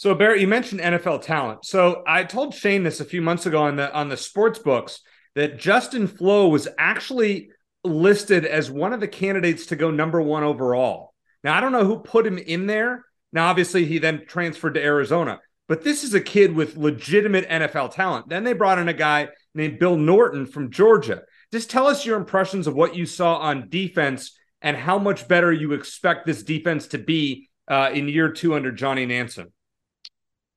[0.01, 1.63] So Barrett, you mentioned NFL talent.
[1.63, 5.01] So I told Shane this a few months ago on the on the sports books
[5.35, 7.51] that Justin Flowe was actually
[7.83, 11.13] listed as one of the candidates to go number one overall.
[11.43, 13.05] Now I don't know who put him in there.
[13.31, 17.93] Now obviously he then transferred to Arizona, but this is a kid with legitimate NFL
[17.93, 18.27] talent.
[18.27, 21.21] Then they brought in a guy named Bill Norton from Georgia.
[21.53, 25.53] Just tell us your impressions of what you saw on defense and how much better
[25.53, 29.53] you expect this defense to be uh, in year two under Johnny Nansen.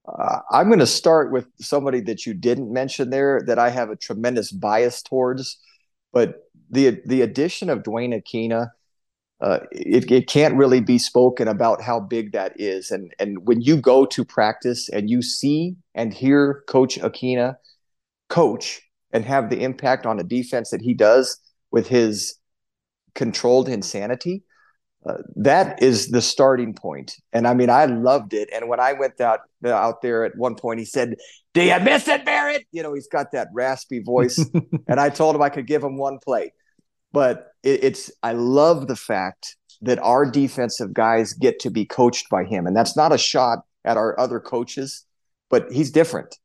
[0.06, 3.90] Uh, I'm going to start with somebody that you didn't mention there that I have
[3.90, 5.58] a tremendous bias towards,
[6.12, 8.70] but the the addition of Duane Akina,
[9.40, 12.90] uh, it, it can't really be spoken about how big that is.
[12.90, 17.56] And and when you go to practice and you see and hear Coach Akina
[18.28, 21.38] coach and have the impact on a defense that he does
[21.70, 22.36] with his
[23.14, 24.42] controlled insanity,
[25.06, 27.14] uh, that is the starting point.
[27.32, 28.48] And I mean, I loved it.
[28.52, 31.16] And when I went out out there at one point, he said,
[31.52, 34.38] "Do you miss it, Barrett?" You know, he's got that raspy voice,
[34.88, 36.52] and I told him I could give him one play.
[37.12, 42.30] But it, it's I love the fact that our defensive guys get to be coached
[42.30, 45.04] by him, and that's not a shot at our other coaches,
[45.50, 46.38] but he's different.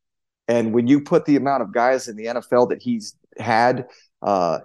[0.49, 3.87] And when you put the amount of guys in the NFL that he's had,
[4.21, 4.59] uh,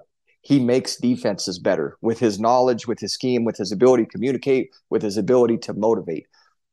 [0.44, 4.74] he makes defenses better with his knowledge, with his scheme, with his ability to communicate,
[4.90, 6.26] with his ability to motivate.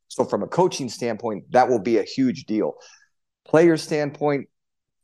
[0.09, 2.75] So, from a coaching standpoint, that will be a huge deal.
[3.47, 4.49] Player standpoint,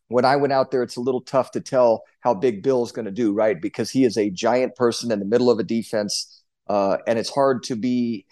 [0.09, 3.05] when I went out there, it's a little tough to tell how big Bill's going
[3.05, 3.59] to do, right?
[3.59, 7.33] Because he is a giant person in the middle of a defense, uh, and it's
[7.33, 8.25] hard to be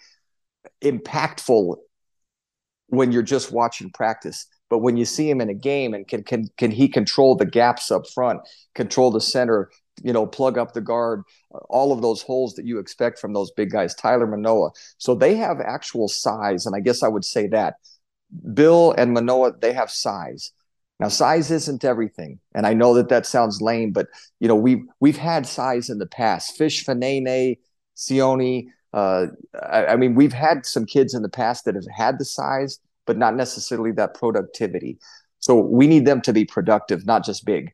[0.82, 1.76] impactful
[2.88, 4.46] when you're just watching practice.
[4.68, 7.46] But when you see him in a game and can can can he control the
[7.46, 8.40] gaps up front,
[8.74, 9.70] control the center,
[10.02, 11.22] you know, plug up the guard,
[11.68, 14.70] all of those holes that you expect from those big guys, Tyler Manoa.
[14.98, 16.66] So they have actual size.
[16.66, 17.74] And I guess I would say that
[18.54, 20.52] Bill and Manoa, they have size.
[20.98, 24.06] Now, size isn't everything, and I know that that sounds lame, but
[24.40, 26.56] you know we've we've had size in the past.
[26.56, 27.58] Fish, Fanene,
[27.94, 28.68] Sione.
[28.94, 29.26] Uh,
[29.62, 32.78] I, I mean, we've had some kids in the past that have had the size,
[33.04, 34.98] but not necessarily that productivity.
[35.38, 37.72] So we need them to be productive, not just big.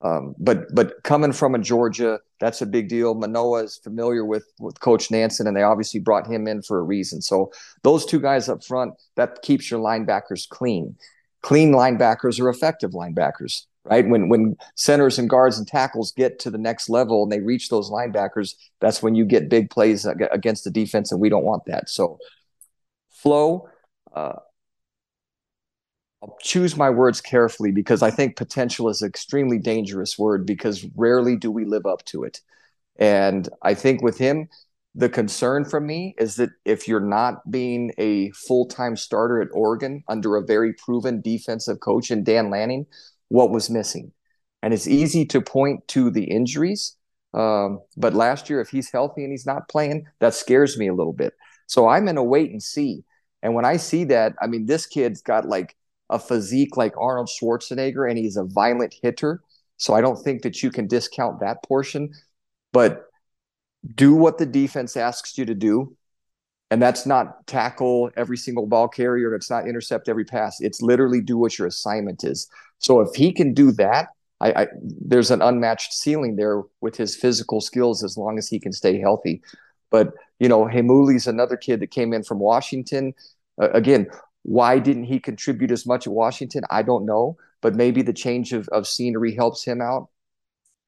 [0.00, 3.14] Um, but but coming from a Georgia, that's a big deal.
[3.14, 6.82] Manoa is familiar with with Coach Nansen, and they obviously brought him in for a
[6.82, 7.20] reason.
[7.20, 7.50] So
[7.82, 10.96] those two guys up front, that keeps your linebackers clean.
[11.42, 14.08] Clean linebackers are effective linebackers, right?
[14.08, 17.68] When when centers and guards and tackles get to the next level and they reach
[17.68, 21.64] those linebackers, that's when you get big plays against the defense, and we don't want
[21.66, 21.88] that.
[21.88, 22.18] So
[23.10, 23.68] Flowe.
[24.14, 24.36] Uh,
[26.40, 31.36] choose my words carefully because I think potential is an extremely dangerous word because rarely
[31.36, 32.40] do we live up to it.
[32.98, 34.48] And I think with him,
[34.94, 39.48] the concern from me is that if you're not being a full time starter at
[39.52, 42.86] Oregon under a very proven defensive coach in Dan Lanning,
[43.28, 44.12] what was missing?
[44.62, 46.96] And it's easy to point to the injuries.
[47.32, 50.94] Um, but last year, if he's healthy and he's not playing, that scares me a
[50.94, 51.34] little bit.
[51.68, 53.04] So I'm in a wait and see.
[53.42, 55.76] And when I see that, I mean, this kid's got like
[56.10, 59.42] a physique like Arnold Schwarzenegger and he's a violent hitter.
[59.76, 62.12] So I don't think that you can discount that portion.
[62.72, 63.08] But
[63.94, 65.96] do what the defense asks you to do.
[66.70, 69.34] And that's not tackle every single ball carrier.
[69.34, 70.60] It's not intercept every pass.
[70.60, 72.48] It's literally do what your assignment is.
[72.78, 74.08] So if he can do that,
[74.40, 78.60] I, I, there's an unmatched ceiling there with his physical skills as long as he
[78.60, 79.42] can stay healthy.
[79.90, 83.14] But you know, Heimuli's another kid that came in from Washington.
[83.60, 84.06] Uh, again,
[84.42, 86.62] why didn't he contribute as much at Washington?
[86.70, 90.08] I don't know, but maybe the change of, of scenery helps him out.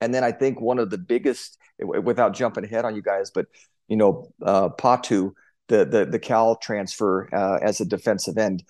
[0.01, 3.47] And then I think one of the biggest, without jumping ahead on you guys, but
[3.89, 5.33] you know, uh, Patu,
[5.69, 8.63] the the the Cal transfer uh, as a defensive end,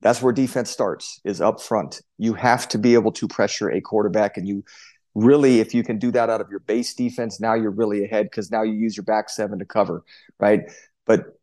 [0.00, 2.00] that's where defense starts is up front.
[2.18, 4.64] You have to be able to pressure a quarterback, and you
[5.14, 8.26] really, if you can do that out of your base defense, now you're really ahead
[8.26, 10.04] because now you use your back seven to cover,
[10.38, 10.70] right?
[11.06, 11.38] But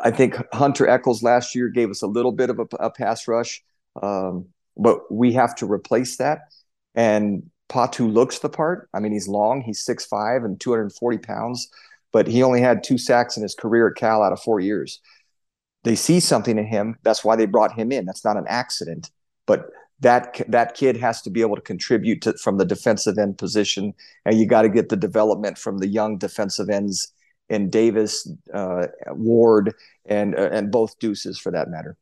[0.00, 3.28] I think Hunter Echols last year gave us a little bit of a, a pass
[3.28, 3.62] rush,
[4.02, 6.40] um, but we have to replace that.
[6.94, 8.88] And Patu looks the part.
[8.94, 11.68] I mean, he's long, he's 6'5 and 240 pounds,
[12.12, 15.00] but he only had two sacks in his career at Cal out of four years.
[15.84, 16.96] They see something in him.
[17.02, 18.04] That's why they brought him in.
[18.04, 19.10] That's not an accident.
[19.46, 19.66] But
[20.00, 23.94] that that kid has to be able to contribute to, from the defensive end position,
[24.24, 27.12] and you got to get the development from the young defensive ends
[27.52, 29.74] in Davis, uh, Ward,
[30.06, 31.96] and uh, and both Deuces for that matter.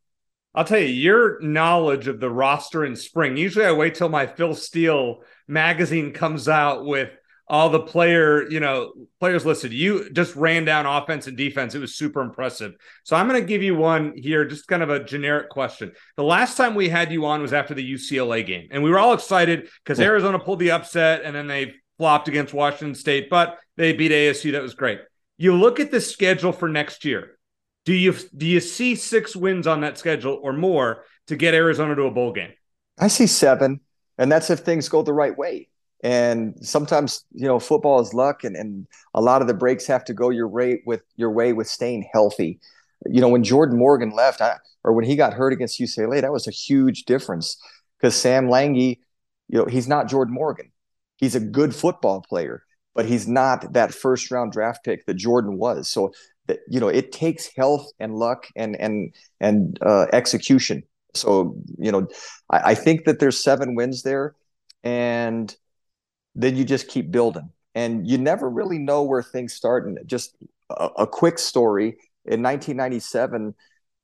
[0.55, 3.37] I'll tell you, your knowledge of the roster in spring.
[3.37, 7.11] Usually, I wait till my Phil Steele magazine comes out with
[7.49, 9.73] all the player, you know, players listed.
[9.73, 11.75] You just ran down offense and defense.
[11.75, 12.75] It was super impressive.
[13.03, 15.93] So I'm going to give you one here, just kind of a generic question.
[16.17, 19.01] The last time we had you on was after the UCLA game, and we were
[19.01, 20.07] all excited because yeah.
[20.07, 24.53] Arizona pulled the upset and then they flopped against Washington State, but they beat ASU.
[24.53, 25.01] That was great.
[25.41, 27.39] You look at the schedule for next year.
[27.87, 31.95] Do you do you see six wins on that schedule or more to get Arizona
[31.95, 32.53] to a bowl game?
[32.99, 33.81] I see seven,
[34.19, 35.71] and that's if things go the right way.
[36.05, 40.05] And sometimes, you know, football is luck, and, and a lot of the breaks have
[40.05, 42.61] to go your way with your way with staying healthy.
[43.07, 46.33] You know, when Jordan Morgan left, I, or when he got hurt against UCLA, that
[46.33, 47.57] was a huge difference
[47.99, 48.99] because Sam Langi,
[49.49, 50.71] you know, he's not Jordan Morgan.
[51.17, 52.63] He's a good football player,
[52.95, 55.89] but he's not that first round draft pick that Jordan was.
[55.89, 56.13] So
[56.47, 60.83] that you know, it takes health and luck and and and uh, execution.
[61.15, 62.09] So you know,
[62.51, 64.35] I, I think that there's seven wins there,
[64.83, 65.55] and
[66.35, 67.51] then you just keep building.
[67.75, 69.87] And you never really know where things start.
[69.87, 70.37] And just
[70.71, 73.55] a, a, quick story in 1997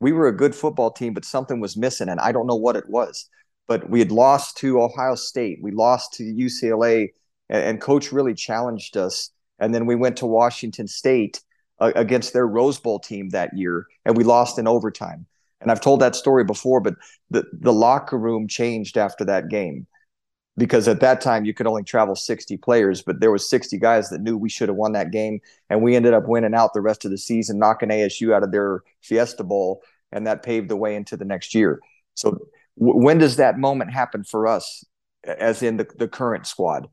[0.01, 2.77] we were a good football team but something was missing and i don't know what
[2.77, 3.29] it was.
[3.69, 5.59] But we had lost to ohio state.
[5.61, 7.09] We lost to ucla
[7.49, 9.31] and, and coach really challenged us.
[9.59, 11.43] And then we went to washington state
[11.79, 15.27] uh, against their rose bowl team that year and we lost in overtime.
[15.61, 16.95] And i've told that story before but
[17.31, 19.87] the, the locker room changed after that game.
[20.59, 24.09] Because at that time you could only travel 60 players but there was 60 guys
[24.11, 25.41] that knew we should have won that game.
[25.71, 28.53] And we ended up winning out the rest of the season knocking asu out of
[28.53, 29.83] their fiesta bowl
[30.13, 31.81] and that paved the way into the next year.
[32.15, 32.31] So
[32.79, 34.85] w- when does that moment happen for us
[35.25, 36.89] as in the, the current squad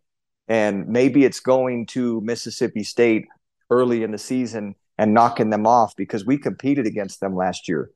[0.48, 3.28] and maybe it's going to mississippi state
[3.70, 7.90] early in the season and knocking them off because we competed against them last year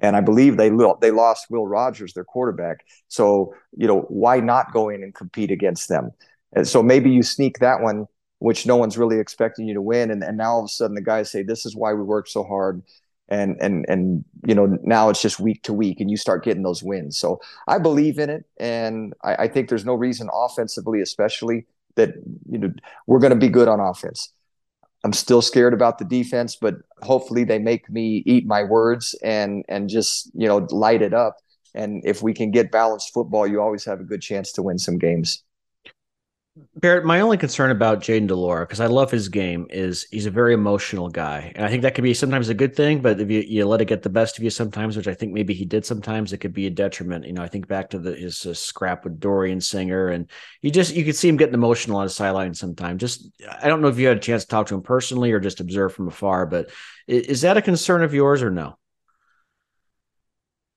[0.00, 2.84] and I believe they they lost Will Rogers, their quarterback.
[3.08, 6.10] So you know why not go in and compete against them?
[6.52, 8.06] And so maybe you sneak that one,
[8.38, 10.94] which no one's really expecting you to win, and, and now all of a sudden
[10.94, 12.82] the guys say this is why we worked so hard,
[13.28, 16.62] and and and you know now it's just week to week, and you start getting
[16.62, 17.18] those wins.
[17.18, 22.14] So I believe in it, and I, I think there's no reason offensively, especially that
[22.50, 22.72] you know
[23.06, 24.32] we're going to be good on offense.
[25.04, 29.64] I'm still scared about the defense, but hopefully they make me eat my words and
[29.68, 31.36] and just you know light it up.
[31.74, 34.78] And if we can get balanced football, you always have a good chance to win
[34.78, 35.44] some games.
[36.76, 40.26] Barrett, my only concern about Jayden de Laura, because I love his game, is he's
[40.26, 41.52] a very emotional guy.
[41.54, 43.80] And I think that could be sometimes a good thing, but if you, you let
[43.80, 46.38] it get the best of you sometimes, which I think maybe he did sometimes, it
[46.38, 47.26] could be a detriment.
[47.26, 50.30] You know, I think back to the, his uh, scrap with Dorian Singer, and
[50.62, 53.00] you just, you could see him getting emotional on the sideline sometimes.
[53.00, 53.28] Just,
[53.60, 55.60] I don't know if you had a chance to talk to him personally or just
[55.60, 56.70] observe from afar, but
[57.06, 58.78] is, is that a concern of yours or no?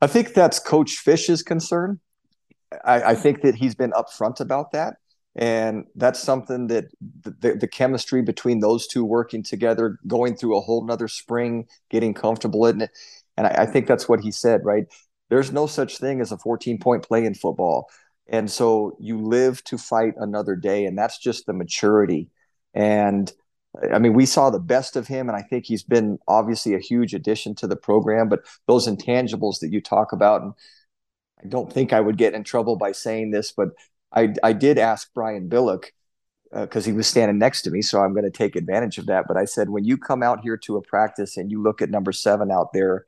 [0.02, 2.00] I think that's Coach Fisch's concern.
[2.84, 4.96] I, I think that he's been upfront about that
[5.36, 6.86] and that's something that
[7.24, 12.14] the, the, chemistry between those two working together going through a whole nother spring getting
[12.14, 12.92] comfortable in it.
[13.38, 14.86] And I, I, think that's what he said right?
[15.30, 17.90] There's no such thing as a 14 point play in football.
[18.28, 22.30] And so you live to fight another day and that's just the maturity.
[22.74, 23.32] And
[23.94, 26.80] i mean we saw the best of him and i think he's been obviously a
[26.80, 30.54] huge addition to the program but those intangibles that you talk about and
[31.44, 33.70] I don't think I would get in trouble by saying this, but
[34.14, 35.86] I, I did ask Brian Billick
[36.54, 39.06] because uh, he was standing next to me, so I'm going to take advantage of
[39.06, 39.26] that.
[39.28, 41.90] But I said, when you come out here to a practice and you look at
[41.90, 43.06] number seven out there,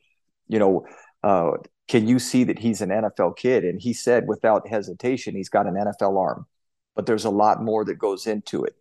[0.47, 0.85] you know,
[1.23, 1.51] uh,
[1.87, 3.65] can you see that he's an NFL kid?
[3.65, 6.45] And he said, without hesitation, he's got an NFL arm,
[6.95, 8.75] but there's a lot more that goes into it.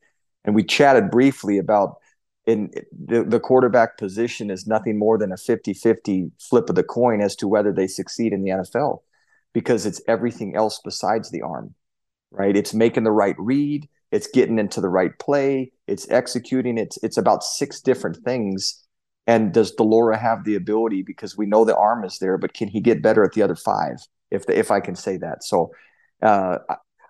[0.45, 1.97] And we chatted briefly about
[2.47, 7.20] in the, the quarterback position is nothing more than a 50-50 flip of the coin
[7.20, 9.03] as to whether they succeed in the NFL
[9.53, 11.75] because it's everything else besides the arm
[12.33, 12.57] right?
[12.57, 13.89] It's making the right read.
[14.11, 15.72] It's getting into the right play.
[15.87, 16.78] It's executing.
[16.78, 18.83] It's it's about six different things.
[19.26, 21.03] And does de Laura have the ability?
[21.03, 23.55] Because we know the arm is there but can he get better at the other
[23.55, 23.99] five
[24.30, 25.45] if the, if I can say that?
[25.45, 25.72] So
[26.20, 26.59] uh,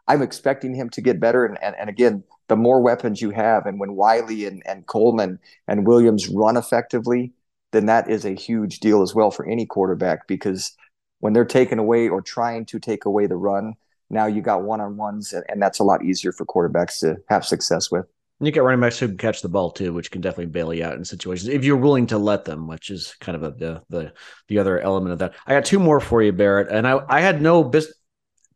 [0.07, 1.45] I'm expecting him to get better.
[1.47, 5.39] And, and and again the more weapons you have, and when Wiley and, and Coleman
[5.66, 7.33] and Williams run effectively,
[7.70, 10.27] then that is a huge deal as well for any quarterback.
[10.29, 10.77] Because
[11.20, 13.75] when they're taking away or trying to take away the run,
[14.13, 17.17] now you got one on ones, and, and that's a lot easier for quarterbacks to
[17.29, 18.07] have success with.
[18.39, 20.75] And you get running backs who can catch the ball too, which can definitely bail
[20.75, 23.51] you out in situations if you're willing to let them, which is kind of a,
[23.51, 24.13] the the
[24.49, 25.35] the other element of that.
[25.47, 27.95] I got two more for you, Barrett, and I I had no bis-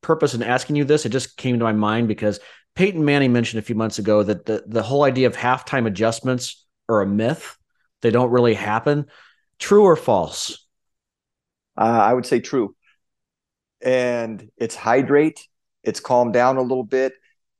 [0.02, 1.06] purpose in asking you this.
[1.06, 2.38] It just came to my mind because
[2.76, 6.64] Peyton Manning mentioned a few months ago that the, the whole idea of halftime adjustments
[6.88, 7.56] are a myth.
[8.02, 9.06] They don't really happen.
[9.58, 10.66] True or false?
[11.76, 12.75] Uh, I would say true.
[13.82, 15.46] And it's hydrate,
[15.82, 17.12] it's calm down a little bit.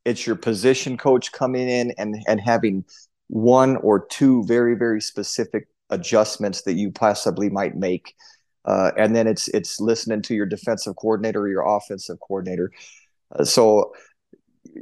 [0.05, 2.85] It's your position coach coming in and, and having
[3.29, 8.14] one or two very, very specific adjustments that you possibly might make.
[8.64, 12.73] Uh, and then it's it's listening to your defensive coordinator or your offensive coordinator.
[13.33, 13.93] Uh, so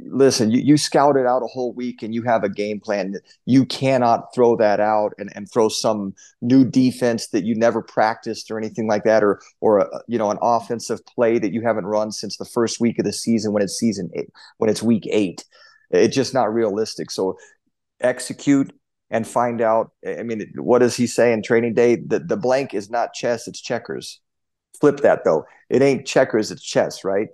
[0.05, 3.15] listen, you, you scouted out a whole week and you have a game plan.
[3.45, 8.51] You cannot throw that out and, and throw some new defense that you never practiced
[8.51, 11.85] or anything like that, or or a, you know an offensive play that you haven't
[11.85, 15.07] run since the first week of the season when it's season eight, when it's week
[15.11, 15.43] eight.
[15.91, 17.11] It's just not realistic.
[17.11, 17.37] So
[18.01, 18.73] execute
[19.09, 19.91] and find out.
[20.07, 21.95] I mean, what does he say in training day?
[21.95, 24.19] The the blank is not chess, it's checkers.
[24.79, 25.45] Flip that though.
[25.69, 27.29] It ain't checkers, it's chess, right?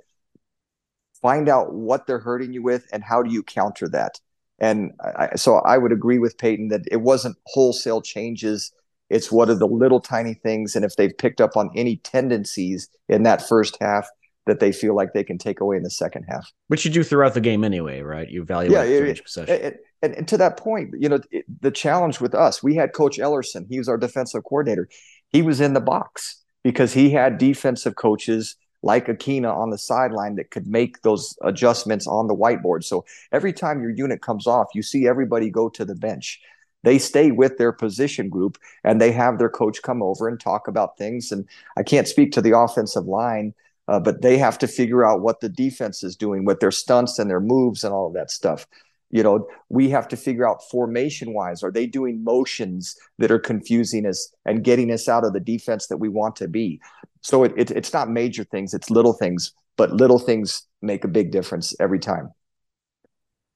[1.22, 4.20] Find out what they're hurting you with and how do you counter that.
[4.60, 8.72] And I, so i would agree with peyton that it wasn't wholesale changes.
[9.10, 10.76] It's what are the little tiny things.
[10.76, 14.08] And if they've picked up on any tendencies in that first half
[14.48, 16.52] that they feel like they can take away in the second half.
[16.68, 18.30] Which you do throughout the game anyway right?
[18.30, 19.56] You evaluate yeah, it, each possession.
[19.56, 22.94] it, and, and, to that point you know it, the challenge with us we had
[22.94, 23.66] coach ellerson.
[23.70, 24.90] He was our defensive coordinator.
[25.30, 30.36] He was in the box because he had defensive coaches like Akina on the sideline
[30.36, 32.84] that could make those adjustments on the whiteboard.
[32.84, 36.42] So every time your unit comes off, you see everybody go to the bench.
[36.84, 40.68] They stay with their position group and they have their coach come over and talk
[40.68, 41.32] about things.
[41.32, 43.54] And I can't speak to the offensive line,
[43.88, 47.20] uh, but they have to figure out what the defense is doing with their stunts
[47.20, 48.66] and their moves and all of that stuff.
[49.12, 53.40] You know, we have to figure out formation wise, are they doing motions that are
[53.40, 56.80] confusing us and getting us out of the defense that we want to be?
[57.22, 61.08] So it, it, it's not major things, it's little things, but little things make a
[61.08, 62.30] big difference every time.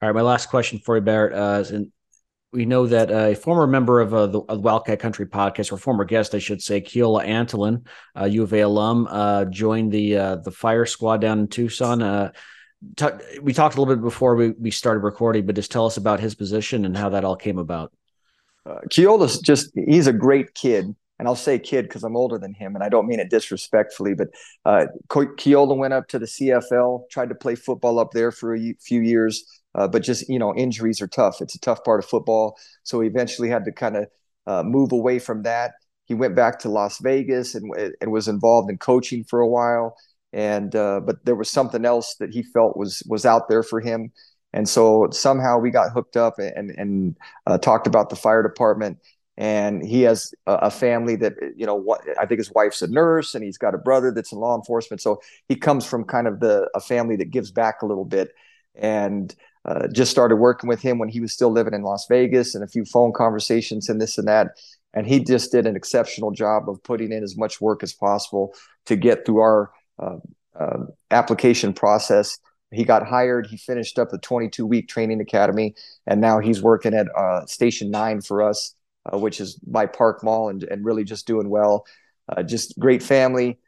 [0.01, 1.33] All right, my last question for you, Barrett.
[1.33, 1.91] Uh, and
[2.51, 6.05] we know that uh, a former member of uh, the Wildcat Country podcast, or former
[6.05, 7.85] guest, I should say, Keola Antolin,
[8.17, 12.01] uh, U of A alum, uh, joined the uh, the fire squad down in Tucson.
[12.01, 12.31] Uh,
[12.95, 13.07] t-
[13.41, 16.19] we talked a little bit before we, we started recording, but just tell us about
[16.19, 17.91] his position and how that all came about.
[18.65, 22.53] Uh, Keola's just, he's a great kid and I'll say kid because I'm older than
[22.53, 24.27] him, and I don't mean it disrespectfully, but
[24.65, 28.73] uh, Keola went up to the CFL, tried to play football up there for a
[28.81, 29.45] few years,
[29.75, 31.41] uh, but just you know injuries are tough.
[31.41, 34.07] It's a tough part of football, so he eventually had to kind of
[34.47, 35.73] uh, move away from that.
[36.05, 39.95] He went back to Las Vegas and, and was involved in coaching for a while,
[40.33, 43.79] and uh, but there was something else that he felt was was out there for
[43.79, 44.11] him,
[44.51, 48.97] and so somehow we got hooked up and and uh, talked about the fire department
[49.37, 53.35] and he has a, family that you know what i think his wife's a nurse
[53.35, 55.01] and he's got a brother that's in law enforcement.
[55.01, 58.29] So he comes from kind of the a family that gives back a little bit.
[58.77, 59.33] And
[59.65, 62.63] uh, just started working with him when he was still living in las vegas and
[62.63, 64.57] a few phone conversations and this and that.
[64.93, 68.53] And he just did an exceptional job of putting in as much work as possible
[68.85, 70.17] to get through our uh,
[70.59, 72.37] uh, application process.
[72.71, 73.47] He got hired.
[73.47, 75.73] He finished up the 22 week training academy
[76.05, 78.75] and now he's working at uh, station 9 for us
[79.11, 81.85] uh, which is by Park Mall, and, and really just doing well.
[82.27, 83.59] Uh, just great family,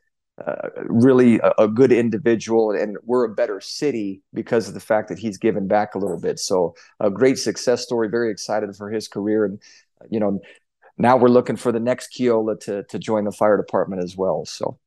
[0.46, 5.10] uh, really a, a, good individual, and we're a better city because of the fact
[5.10, 6.40] that he's given back a little bit.
[6.40, 8.10] So a great success story.
[8.10, 9.62] Very excited for his career, and
[10.10, 10.40] you know
[10.98, 14.46] now we're looking for the next Keola to to join the fire department as well.
[14.46, 14.80] So.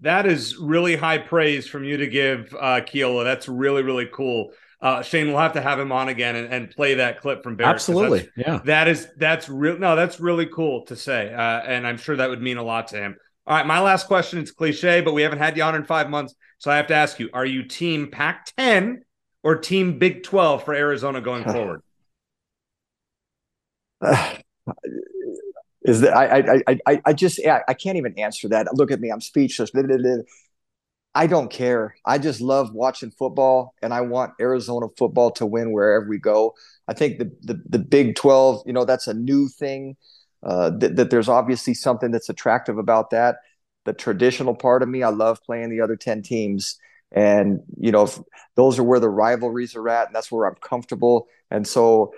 [0.00, 3.24] That is really high praise from you to give uh, Keola.
[3.24, 4.50] That's really, really cool.
[4.80, 7.56] Uh, Shane, we'll have to have him on again and, and play that clip from
[7.56, 7.74] Barrett.
[7.74, 8.60] Absolutely, yeah.
[8.64, 9.78] That is that's real.
[9.78, 12.88] No, that's really cool to say, uh, and I'm sure that would mean a lot
[12.88, 13.16] to him.
[13.46, 14.38] All right, my last question.
[14.38, 16.94] It's cliche, but we haven't had you on in five months, so I have to
[16.94, 18.98] ask you: Are you Team Pac-10
[19.42, 21.82] or Team Big 12 for Arizona going forward?
[24.00, 24.36] Uh,
[25.82, 28.74] is that I I I I just I can't even answer that.
[28.74, 29.70] Look at me, I'm speechless.
[31.14, 31.94] I don't care.
[32.04, 36.54] I just love watching football, and I want Arizona football to win wherever we go.
[36.88, 39.96] I think the the, the Big Twelve, you know, that's a new thing.
[40.42, 43.36] Uh, that, that there's obviously something that's attractive about that.
[43.84, 46.78] The traditional part of me, I love playing the other ten teams,
[47.12, 48.08] and you know,
[48.56, 51.28] those are where the rivalries are at, and that's where I'm comfortable.
[51.50, 52.12] And so,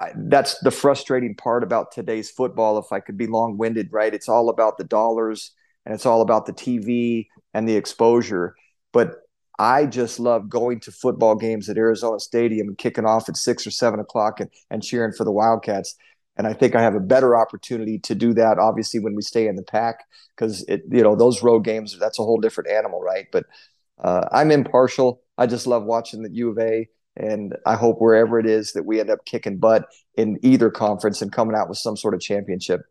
[0.00, 2.78] I, that's the frustrating part about today's football.
[2.78, 4.12] If I could be long winded, right?
[4.12, 5.52] It's all about the dollars
[5.84, 8.54] and it's all about the TV and the exposure.
[8.92, 9.14] But
[9.58, 13.66] I just love going to football games at Arizona Stadium and kicking off at six
[13.66, 15.96] or seven o'clock and, and cheering for the Wildcats.
[16.36, 19.48] And I think I have a better opportunity to do that, obviously, when we stay
[19.48, 20.00] in the Pac,
[20.36, 23.24] because it, you know, those road games, that's a whole different animal, right?
[23.32, 23.46] But
[24.04, 25.22] uh, I'm impartial.
[25.38, 26.88] I just love watching the U of A.
[27.16, 31.22] And I hope wherever it is that we end up kicking butt in either conference
[31.22, 32.82] and coming out with some sort of championship.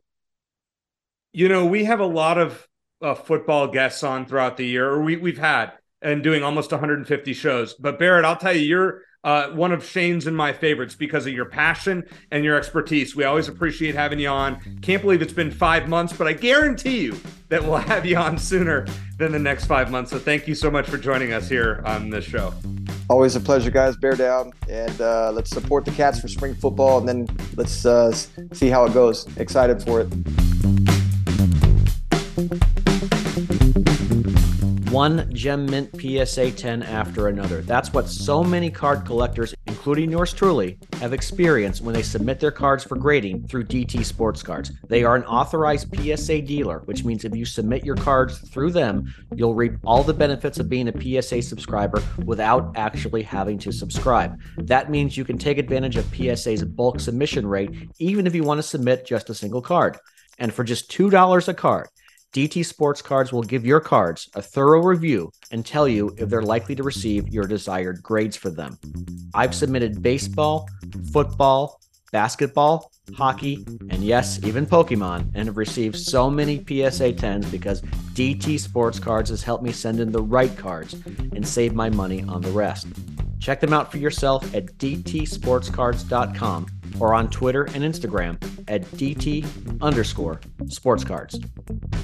[1.33, 2.67] You know, we have a lot of
[3.01, 7.33] uh, football guests on throughout the year, or we, we've had, and doing almost 150
[7.33, 7.73] shows.
[7.73, 11.33] But Barrett, I'll tell you, you're uh, one of Shane's and my favorites because of
[11.33, 13.15] your passion and your expertise.
[13.15, 14.61] We always appreciate having you on.
[14.83, 17.19] Can't believe it's been five months, but I guarantee you
[17.49, 18.85] that we'll have you on sooner
[19.17, 20.11] than the next five months.
[20.11, 22.53] So thank you so much for joining us here on this show.
[23.09, 23.97] Always a pleasure, guys.
[23.97, 28.11] Bear down and uh, let's support the Cats for spring football, and then let's uh,
[28.11, 29.27] see how it goes.
[29.37, 30.94] Excited for it.
[34.95, 37.61] One gem mint PSA 10 after another.
[37.61, 42.49] That's what so many card collectors, including yours truly, have experienced when they submit their
[42.49, 44.71] cards for grading through DT Sports Cards.
[44.87, 49.13] They are an authorized PSA dealer, which means if you submit your cards through them,
[49.35, 54.39] you'll reap all the benefits of being a PSA subscriber without actually having to subscribe.
[54.55, 58.59] That means you can take advantage of PSA's bulk submission rate, even if you want
[58.59, 59.97] to submit just a single card.
[60.39, 61.87] And for just $2 a card,
[62.35, 66.41] DT Sports Cards will give your cards a thorough review and tell you if they're
[66.41, 68.77] likely to receive your desired grades for them.
[69.33, 70.67] I've submitted baseball,
[71.13, 71.79] football,
[72.11, 77.81] basketball, hockey, and yes, even Pokemon, and have received so many PSA 10s because
[78.13, 82.21] DT Sports Cards has helped me send in the right cards and save my money
[82.23, 82.87] on the rest.
[83.39, 86.67] Check them out for yourself at dtsportscards.com
[86.99, 88.35] or on Twitter and Instagram
[88.67, 91.39] at DT underscore sports cards.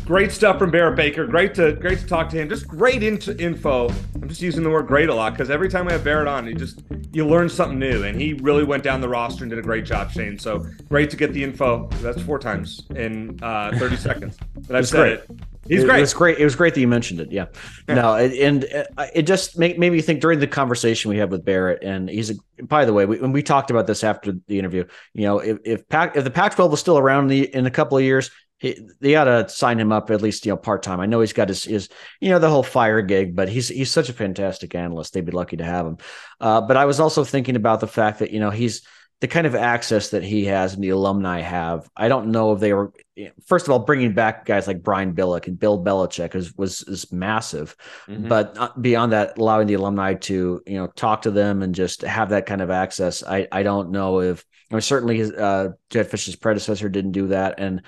[0.06, 1.26] Great stuff from Barrett Baker.
[1.26, 2.50] Great to great to talk to him.
[2.50, 3.90] Just great info.
[4.16, 6.48] I'm just using the word great a lot because every time we have Barrett on,
[6.48, 6.82] you just
[7.14, 9.86] you learn something new, and he really went down the roster and did a great
[9.86, 10.38] job, Shane.
[10.38, 11.88] So great to get the info.
[12.02, 15.38] That's four times in uh, 30 seconds that I've said great.
[15.38, 15.46] it.
[15.68, 15.98] He's great.
[15.98, 16.38] It was great.
[16.40, 17.32] It was great that you mentioned it.
[17.32, 17.46] Yeah.
[17.88, 17.96] yeah.
[17.96, 18.66] No, it, and
[18.98, 22.10] uh, it just made, made me think during the conversation we had with Barrett, and
[22.10, 25.24] he's a, by the way, we, when we talked about this after the interview, you
[25.24, 27.98] know, if if, Pac, if the Pac-12 was still around in, the, in a couple
[27.98, 31.00] of years, he, they ought to sign him up at least, you know, part time.
[31.00, 31.90] I know he's got his, his,
[32.20, 35.14] you know, the whole fire gig, but he's he's such a fantastic analyst.
[35.14, 35.98] They'd be lucky to have him.
[36.40, 38.84] Uh, but I was also thinking about the fact that you know he's
[39.22, 41.88] the kind of access that he has and the alumni have.
[41.96, 42.92] I don't know if they were
[43.46, 47.12] first of all bringing back guys like Brian Billick and Bill Belichick is was is
[47.12, 47.76] massive,
[48.08, 48.28] mm-hmm.
[48.28, 52.30] but beyond that, allowing the alumni to you know talk to them and just have
[52.30, 53.24] that kind of access.
[53.24, 57.28] I I don't know if I mean, certainly his, uh, Jedd Fisch's predecessor didn't do
[57.28, 57.84] that, and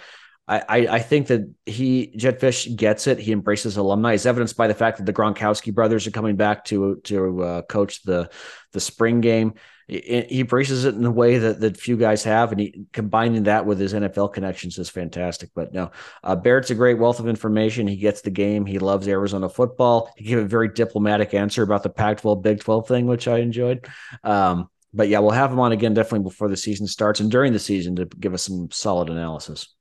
[0.46, 3.18] I, I think that he Jedd Fisch gets it.
[3.18, 4.14] He embraces alumni.
[4.14, 7.62] It's evidenced by the fact that the Gronkowski brothers are coming back to to uh,
[7.64, 8.30] coach the
[8.74, 9.54] the spring game
[9.88, 13.66] he embraces it in a way that, that few guys have, and he combining that
[13.66, 15.50] with his NFL connections is fantastic.
[15.54, 15.92] But no,
[16.24, 17.88] uh, Barrett's a great wealth of information.
[17.88, 18.66] He gets the game.
[18.66, 20.12] He loves Arizona football.
[20.16, 23.88] He gave a very diplomatic answer about the Pac-12 Big 12 thing, which I enjoyed.
[24.24, 27.52] Um, but yeah, we'll have him on again definitely before the season starts and during
[27.52, 29.74] the season to give us some solid analysis.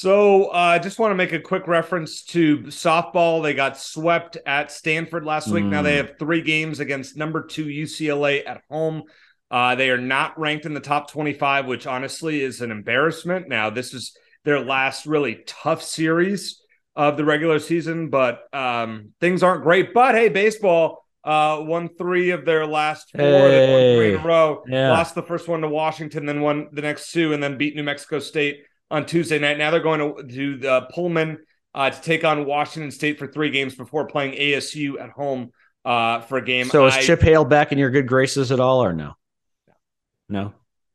[0.00, 3.42] So I uh, just want to make a quick reference to softball.
[3.42, 5.64] They got swept at Stanford last week.
[5.64, 5.70] Mm.
[5.70, 6.06] Now they mm.
[6.06, 9.02] have three games against number two UCLA at home.
[9.50, 13.48] Uh, they are not ranked in the top 25, which honestly is an embarrassment.
[13.48, 16.62] Now, this is their last really tough series
[16.94, 19.92] of the regular season, but um, things aren't great.
[19.94, 23.20] But hey, baseball uh, won three of their last four.
[23.20, 23.48] Hey.
[23.50, 24.62] They won three in a row.
[24.68, 24.92] Yeah.
[24.92, 27.82] Lost the first one to Washington, then won the next two, and then beat New
[27.82, 29.58] Mexico State on Tuesday night.
[29.58, 31.38] Now they're going to do the Pullman
[31.74, 35.52] uh, to take on Washington State for three games before playing ASU at home
[35.84, 36.66] uh, for a game.
[36.66, 39.14] So is I, Chip Hale back in your good graces at all, or no?
[40.28, 40.52] No,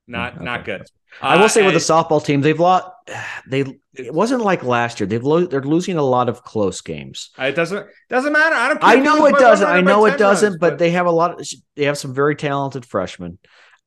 [0.07, 0.43] not okay.
[0.43, 0.85] not good.
[1.21, 2.87] I will say uh, with the softball team, they've lost.
[3.47, 5.07] They it wasn't like last year.
[5.07, 7.29] They've lo- they're losing a lot of close games.
[7.37, 8.55] It doesn't doesn't matter.
[8.55, 8.79] I don't.
[8.83, 9.67] I know it doesn't.
[9.67, 10.49] I know it doesn't.
[10.49, 11.39] Runs, but, but they have a lot.
[11.39, 13.39] Of, they have some very talented freshmen.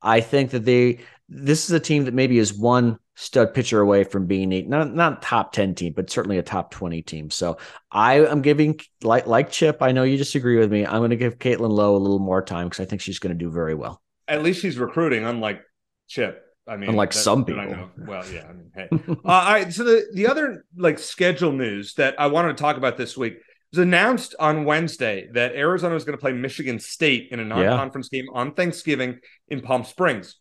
[0.02, 4.04] I think that they this is a team that maybe is one stud pitcher away
[4.04, 7.30] from being a not not top 10 team, but certainly a top 20 team.
[7.30, 7.56] So
[7.90, 10.86] I am giving like like Chip, I know you disagree with me.
[10.86, 13.36] I'm going to give Caitlin Lowe a little more time because I think she's going
[13.36, 14.02] to do very well.
[14.28, 15.62] At least she's recruiting, unlike
[16.08, 16.42] Chip.
[16.68, 17.90] I mean, unlike some people.
[17.96, 18.46] Well, yeah.
[18.48, 18.88] I mean, hey.
[19.08, 19.72] uh, all right.
[19.72, 23.38] So the the other like schedule news that I wanted to talk about this week
[23.72, 28.08] was announced on Wednesday that Arizona was going to play Michigan State in a non-conference
[28.12, 28.20] yeah.
[28.20, 30.36] game on Thanksgiving in Palm Springs.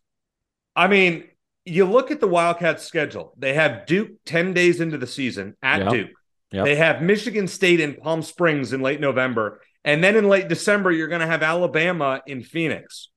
[0.74, 1.24] I mean,
[1.66, 3.34] you look at the Wildcats schedule.
[3.36, 5.90] They have Duke 10 days into the season at yep.
[5.90, 6.10] Duke.
[6.52, 6.64] Yep.
[6.64, 9.60] They have Michigan State in Palm Springs in late November.
[9.84, 13.10] And then in late December, you're going to have Alabama in Phoenix.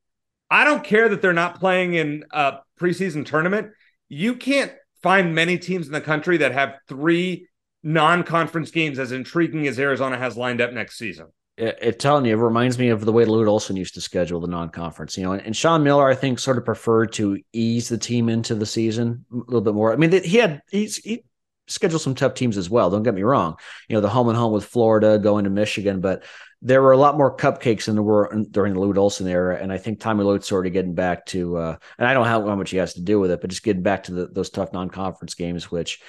[0.49, 3.71] I don't care that they're not playing in a preseason tournament.
[4.07, 4.71] You can't
[5.03, 7.47] find many teams in the country that have three
[7.83, 11.27] non-conference games as intriguing as Arizona has lined up next season.
[11.59, 14.47] It, telling you, it reminds me of the way Lute Olson used to schedule the
[14.47, 15.17] non-conference.
[15.17, 18.29] You know, and, and Sean Miller, I think, sort of preferred to ease the team
[18.29, 19.91] into the season a little bit more.
[19.91, 21.23] I mean, he had he's he
[21.67, 22.89] scheduled some tough teams as well.
[22.89, 23.57] Don't get me wrong.
[23.87, 26.23] You know, the home and home with Florida, going to Michigan, but
[26.61, 29.57] there were a lot more cupcakes than there were during the Lute Olson era.
[29.61, 32.29] And I think Tommy Lute's sort of getting back to, uh, and I don't know
[32.29, 34.27] how, how, much he has to do with it, but just getting back to the,
[34.27, 36.01] those tough non-conference games, which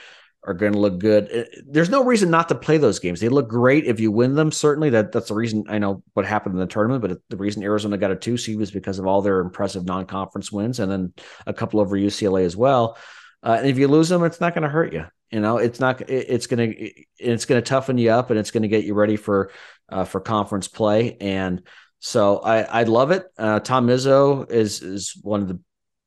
[0.45, 1.31] are going to look good.
[1.31, 3.21] Uh, there's no reason not to play those games.
[3.21, 4.51] They look great if you win them.
[4.51, 7.03] Certainly, that that's the reason I know what happened in the tournament.
[7.03, 10.51] But the reason Arizona got a two seed was because of all their impressive non-conference
[10.51, 11.13] wins, and then
[11.47, 12.97] a couple over UCLA as well.
[13.43, 15.07] Uh, and if you lose them, it's not going to hurt you.
[15.31, 16.03] You know, it's not.
[16.09, 18.95] It's going to it's going to toughen you up, and it's going to get you
[18.95, 19.53] ready for
[19.89, 21.17] uh, for conference play.
[21.21, 21.63] And
[21.99, 23.27] so I I love it.
[23.39, 25.61] Uh, Tom Izzo is is one of the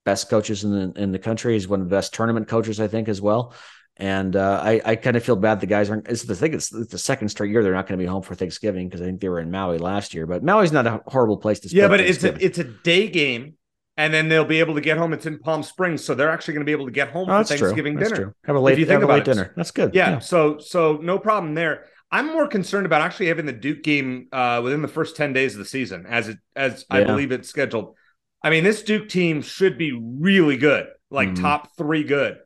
[0.05, 1.53] best coaches in the in the country.
[1.53, 3.53] He's one of the best tournament coaches, I think, as well.
[3.97, 6.07] And uh, I, I kind of feel bad the guys aren't.
[6.07, 6.53] It's the thing.
[6.55, 9.01] It's, it's the second straight year they're not going to be home for Thanksgiving because
[9.01, 10.25] I think they were in Maui last year.
[10.25, 11.69] But Maui's not a horrible place to.
[11.69, 11.79] Spend.
[11.79, 13.53] Yeah, but it's a it's a day game,
[13.95, 15.13] and then they'll be able to get home.
[15.13, 17.43] It's in Palm Springs, so they're actually going to be able to get home oh,
[17.43, 18.15] for Thanksgiving dinner.
[18.15, 18.33] True.
[18.45, 19.53] Have a late, if you think about late dinner.
[19.55, 19.93] That's good.
[19.93, 21.85] Yeah, yeah, So so no problem there.
[22.11, 25.53] I'm more concerned about actually having the Duke game uh, within the first ten days
[25.53, 26.97] of the season, as it as yeah.
[26.97, 27.95] I believe it's scheduled.
[28.41, 31.43] I mean, this Duke team should be really good, like mm-hmm.
[31.43, 32.39] top three good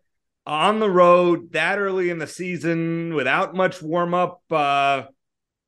[0.48, 4.42] on the road that early in the season without much warm up.
[4.50, 5.04] Uh,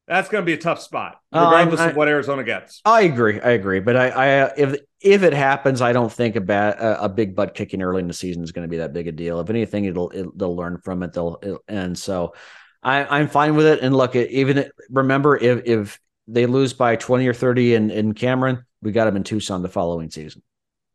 [0.08, 2.82] that's going to be a tough spot, regardless um, I, of what Arizona gets.
[2.84, 3.40] I agree.
[3.40, 3.80] I agree.
[3.80, 7.36] But I, I if if it happens, I don't think a, bad, a, a big
[7.36, 9.40] butt kicking early in the season is going to be that big a deal.
[9.40, 11.14] If anything, it'll, it, they'll learn from it.
[11.14, 12.34] They'll it, and so
[12.82, 13.82] I, I'm fine with it.
[13.82, 18.66] And look, even remember if if they lose by 20 or 30 in in Cameron,
[18.82, 20.42] we got them in Tucson the following season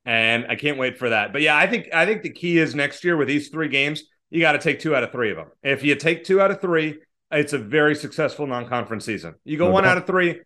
[0.05, 1.33] and I can't wait for that.
[1.33, 4.05] But yeah, I think I think the key is next year with these three games,
[4.31, 5.49] you got to take two out of three of them.
[5.63, 6.99] If you take two out of three,
[7.31, 9.35] it's a very successful non-conference season.
[9.45, 10.41] You go one out of three,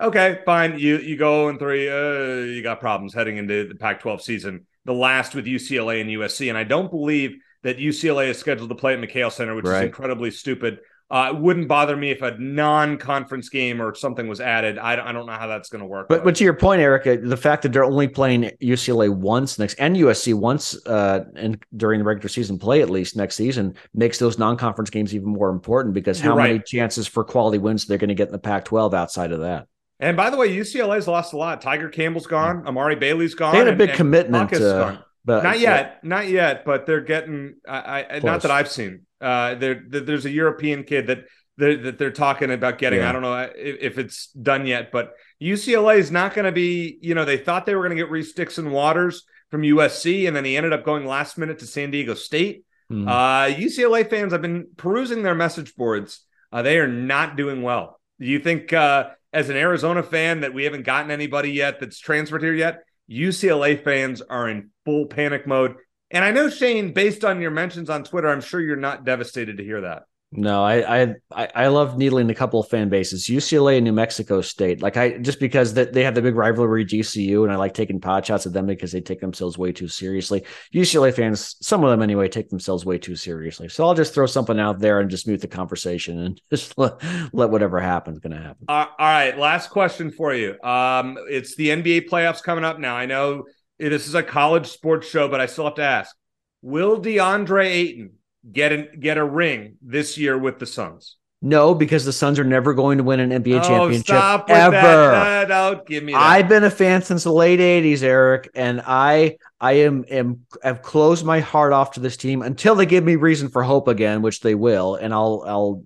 [0.00, 0.78] okay, fine.
[0.78, 4.66] You you go in three, uh, you got problems heading into the Pac-12 season.
[4.84, 8.74] The last with UCLA and USC, and I don't believe that UCLA is scheduled to
[8.74, 9.82] play at McKale Center, which right.
[9.82, 10.80] is incredibly stupid.
[11.12, 14.78] Uh, it wouldn't bother me if a non-conference game or something was added.
[14.78, 16.08] I, I don't know how that's going to work.
[16.08, 19.74] But but to your point, Erica, the fact that they're only playing UCLA once next
[19.74, 24.18] and USC once uh, and during the regular season play at least next season makes
[24.18, 26.52] those non-conference games even more important because how right.
[26.52, 29.66] many chances for quality wins they're going to get in the Pac-12 outside of that.
[30.00, 31.60] And by the way, UCLA's lost a lot.
[31.60, 32.66] Tiger Campbell's gone.
[32.66, 33.52] Amari Bailey's gone.
[33.52, 34.50] They had a big and, commitment.
[34.50, 36.64] And but not yet, not yet.
[36.64, 37.56] But they're getting.
[37.68, 39.06] I, I not that I've seen.
[39.22, 41.24] Uh, there, there's a European kid that
[41.56, 43.00] they're, that they're talking about getting.
[43.00, 43.08] Yeah.
[43.08, 46.98] I don't know if, if, it's done yet, but UCLA is not going to be.
[47.02, 50.36] You know, they thought they were going to get Reese Dixon Waters from USC, and
[50.36, 52.64] then he ended up going last minute to San Diego State.
[52.90, 53.08] Mm.
[53.08, 56.24] Uh, UCLA fans, I've been perusing their message boards.
[56.50, 58.00] Uh, they are not doing well.
[58.18, 61.98] Do you think, uh, as an Arizona fan, that we haven't gotten anybody yet that's
[61.98, 62.82] transferred here yet?
[63.10, 65.76] UCLA fans are in full panic mode.
[66.12, 69.56] And I know Shane, based on your mentions on Twitter, I'm sure you're not devastated
[69.56, 70.04] to hear that.
[70.34, 74.40] No, I I I love needling a couple of fan bases, UCLA and New Mexico
[74.40, 74.80] State.
[74.80, 78.00] Like I just because that they have the big rivalry GCU, and I like taking
[78.00, 80.42] pot shots at them because they take themselves way too seriously.
[80.74, 83.68] UCLA fans, some of them anyway, take themselves way too seriously.
[83.68, 86.94] So I'll just throw something out there and just mute the conversation and just let,
[87.34, 88.64] let whatever happens going to happen.
[88.68, 90.58] Uh, all right, last question for you.
[90.62, 92.96] Um, it's the NBA playoffs coming up now.
[92.96, 93.44] I know
[93.90, 96.14] this is a college sports show, but I still have to ask:
[96.62, 98.12] Will DeAndre Ayton
[98.50, 101.16] get an, get a ring this year with the Suns?
[101.44, 105.48] No, because the Suns are never going to win an NBA oh, championship ever.
[105.48, 106.12] No, give me.
[106.12, 106.20] That.
[106.20, 110.82] I've been a fan since the late '80s, Eric, and I I am am have
[110.82, 114.22] closed my heart off to this team until they give me reason for hope again,
[114.22, 115.84] which they will, and I'll I'll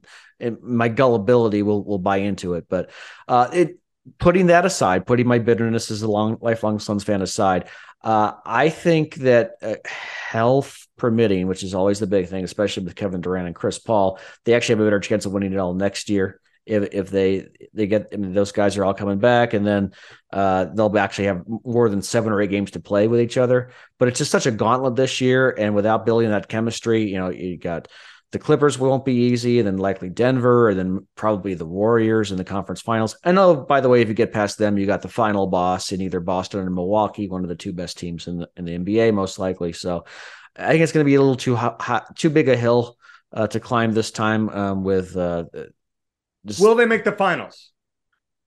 [0.60, 2.66] my gullibility will will buy into it.
[2.68, 2.90] But
[3.26, 3.78] uh, it
[4.18, 7.68] putting that aside, putting my bitterness as a long lifelong Suns fan aside,
[8.02, 12.94] Uh, I think that uh, health permitting, which is always the big thing, especially with
[12.94, 15.74] Kevin Durant and Chris Paul, they actually have a better chance of winning it all
[15.74, 19.54] next year if if they they get I mean, those guys are all coming back
[19.54, 19.92] and then
[20.32, 23.70] uh, they'll actually have more than seven or eight games to play with each other.
[23.98, 27.30] But it's just such a gauntlet this year, and without building that chemistry, you know,
[27.30, 27.88] you got
[28.32, 32.36] the Clippers won't be easy, and then likely Denver, and then probably the Warriors in
[32.36, 33.16] the conference finals.
[33.24, 35.92] I know, by the way, if you get past them, you got the final boss
[35.92, 38.78] in either Boston or Milwaukee, one of the two best teams in the in the
[38.78, 39.72] NBA, most likely.
[39.72, 40.04] So
[40.56, 42.96] I think it's going to be a little too hot, too big a hill
[43.32, 45.44] uh, to climb this time um, with uh,
[46.46, 47.72] just, Will they make the finals?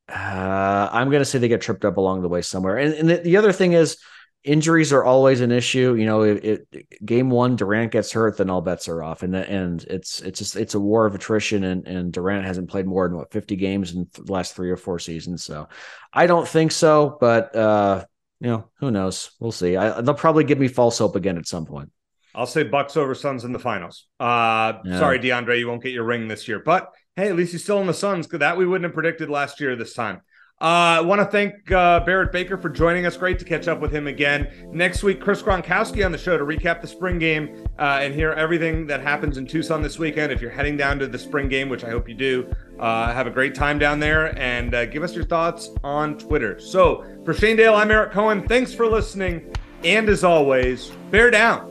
[0.08, 2.78] Uh, I'm going to say they get tripped up along the way somewhere.
[2.78, 3.98] And, and the, the, other thing is,
[4.44, 5.96] injuries are always an issue.
[5.96, 9.36] You know, it, it, game one, Durant gets hurt, then all bets are off, and
[9.36, 11.64] and it's it's just it's a war of attrition.
[11.64, 14.78] And and Durant hasn't played more than what 50 games in the last three or
[14.78, 15.44] four seasons.
[15.44, 15.68] So
[16.14, 18.06] I don't think so, but uh,
[18.40, 19.32] you know, who knows?
[19.40, 19.76] We'll see.
[19.76, 21.92] I, they'll probably give me false hope again at some point.
[22.34, 24.06] I'll say Bucks over Suns in the finals.
[24.20, 25.00] Uh, yeah.
[25.00, 27.82] Sorry, DeAndre, you won't get your ring this year, but hey, at least he's still
[27.82, 28.28] in the Suns.
[28.28, 30.22] That we wouldn't have predicted last year this time.
[30.62, 33.16] Uh, I want to thank uh, Barrett Baker for joining us.
[33.16, 34.52] Great to catch up with him again.
[34.74, 38.34] Next week, Chris Gronkowski on the show to recap the spring game uh, and hear
[38.34, 40.34] everything that happens in Tucson this weekend.
[40.34, 43.26] If you're heading down to the spring game, which I hope you do, uh, have
[43.26, 46.60] a great time down there and uh, give us your thoughts on Twitter.
[46.60, 48.46] So for Shane Dale, I'm Eric Cohen.
[48.46, 49.56] Thanks for listening.
[49.86, 51.70] And as always, bear down.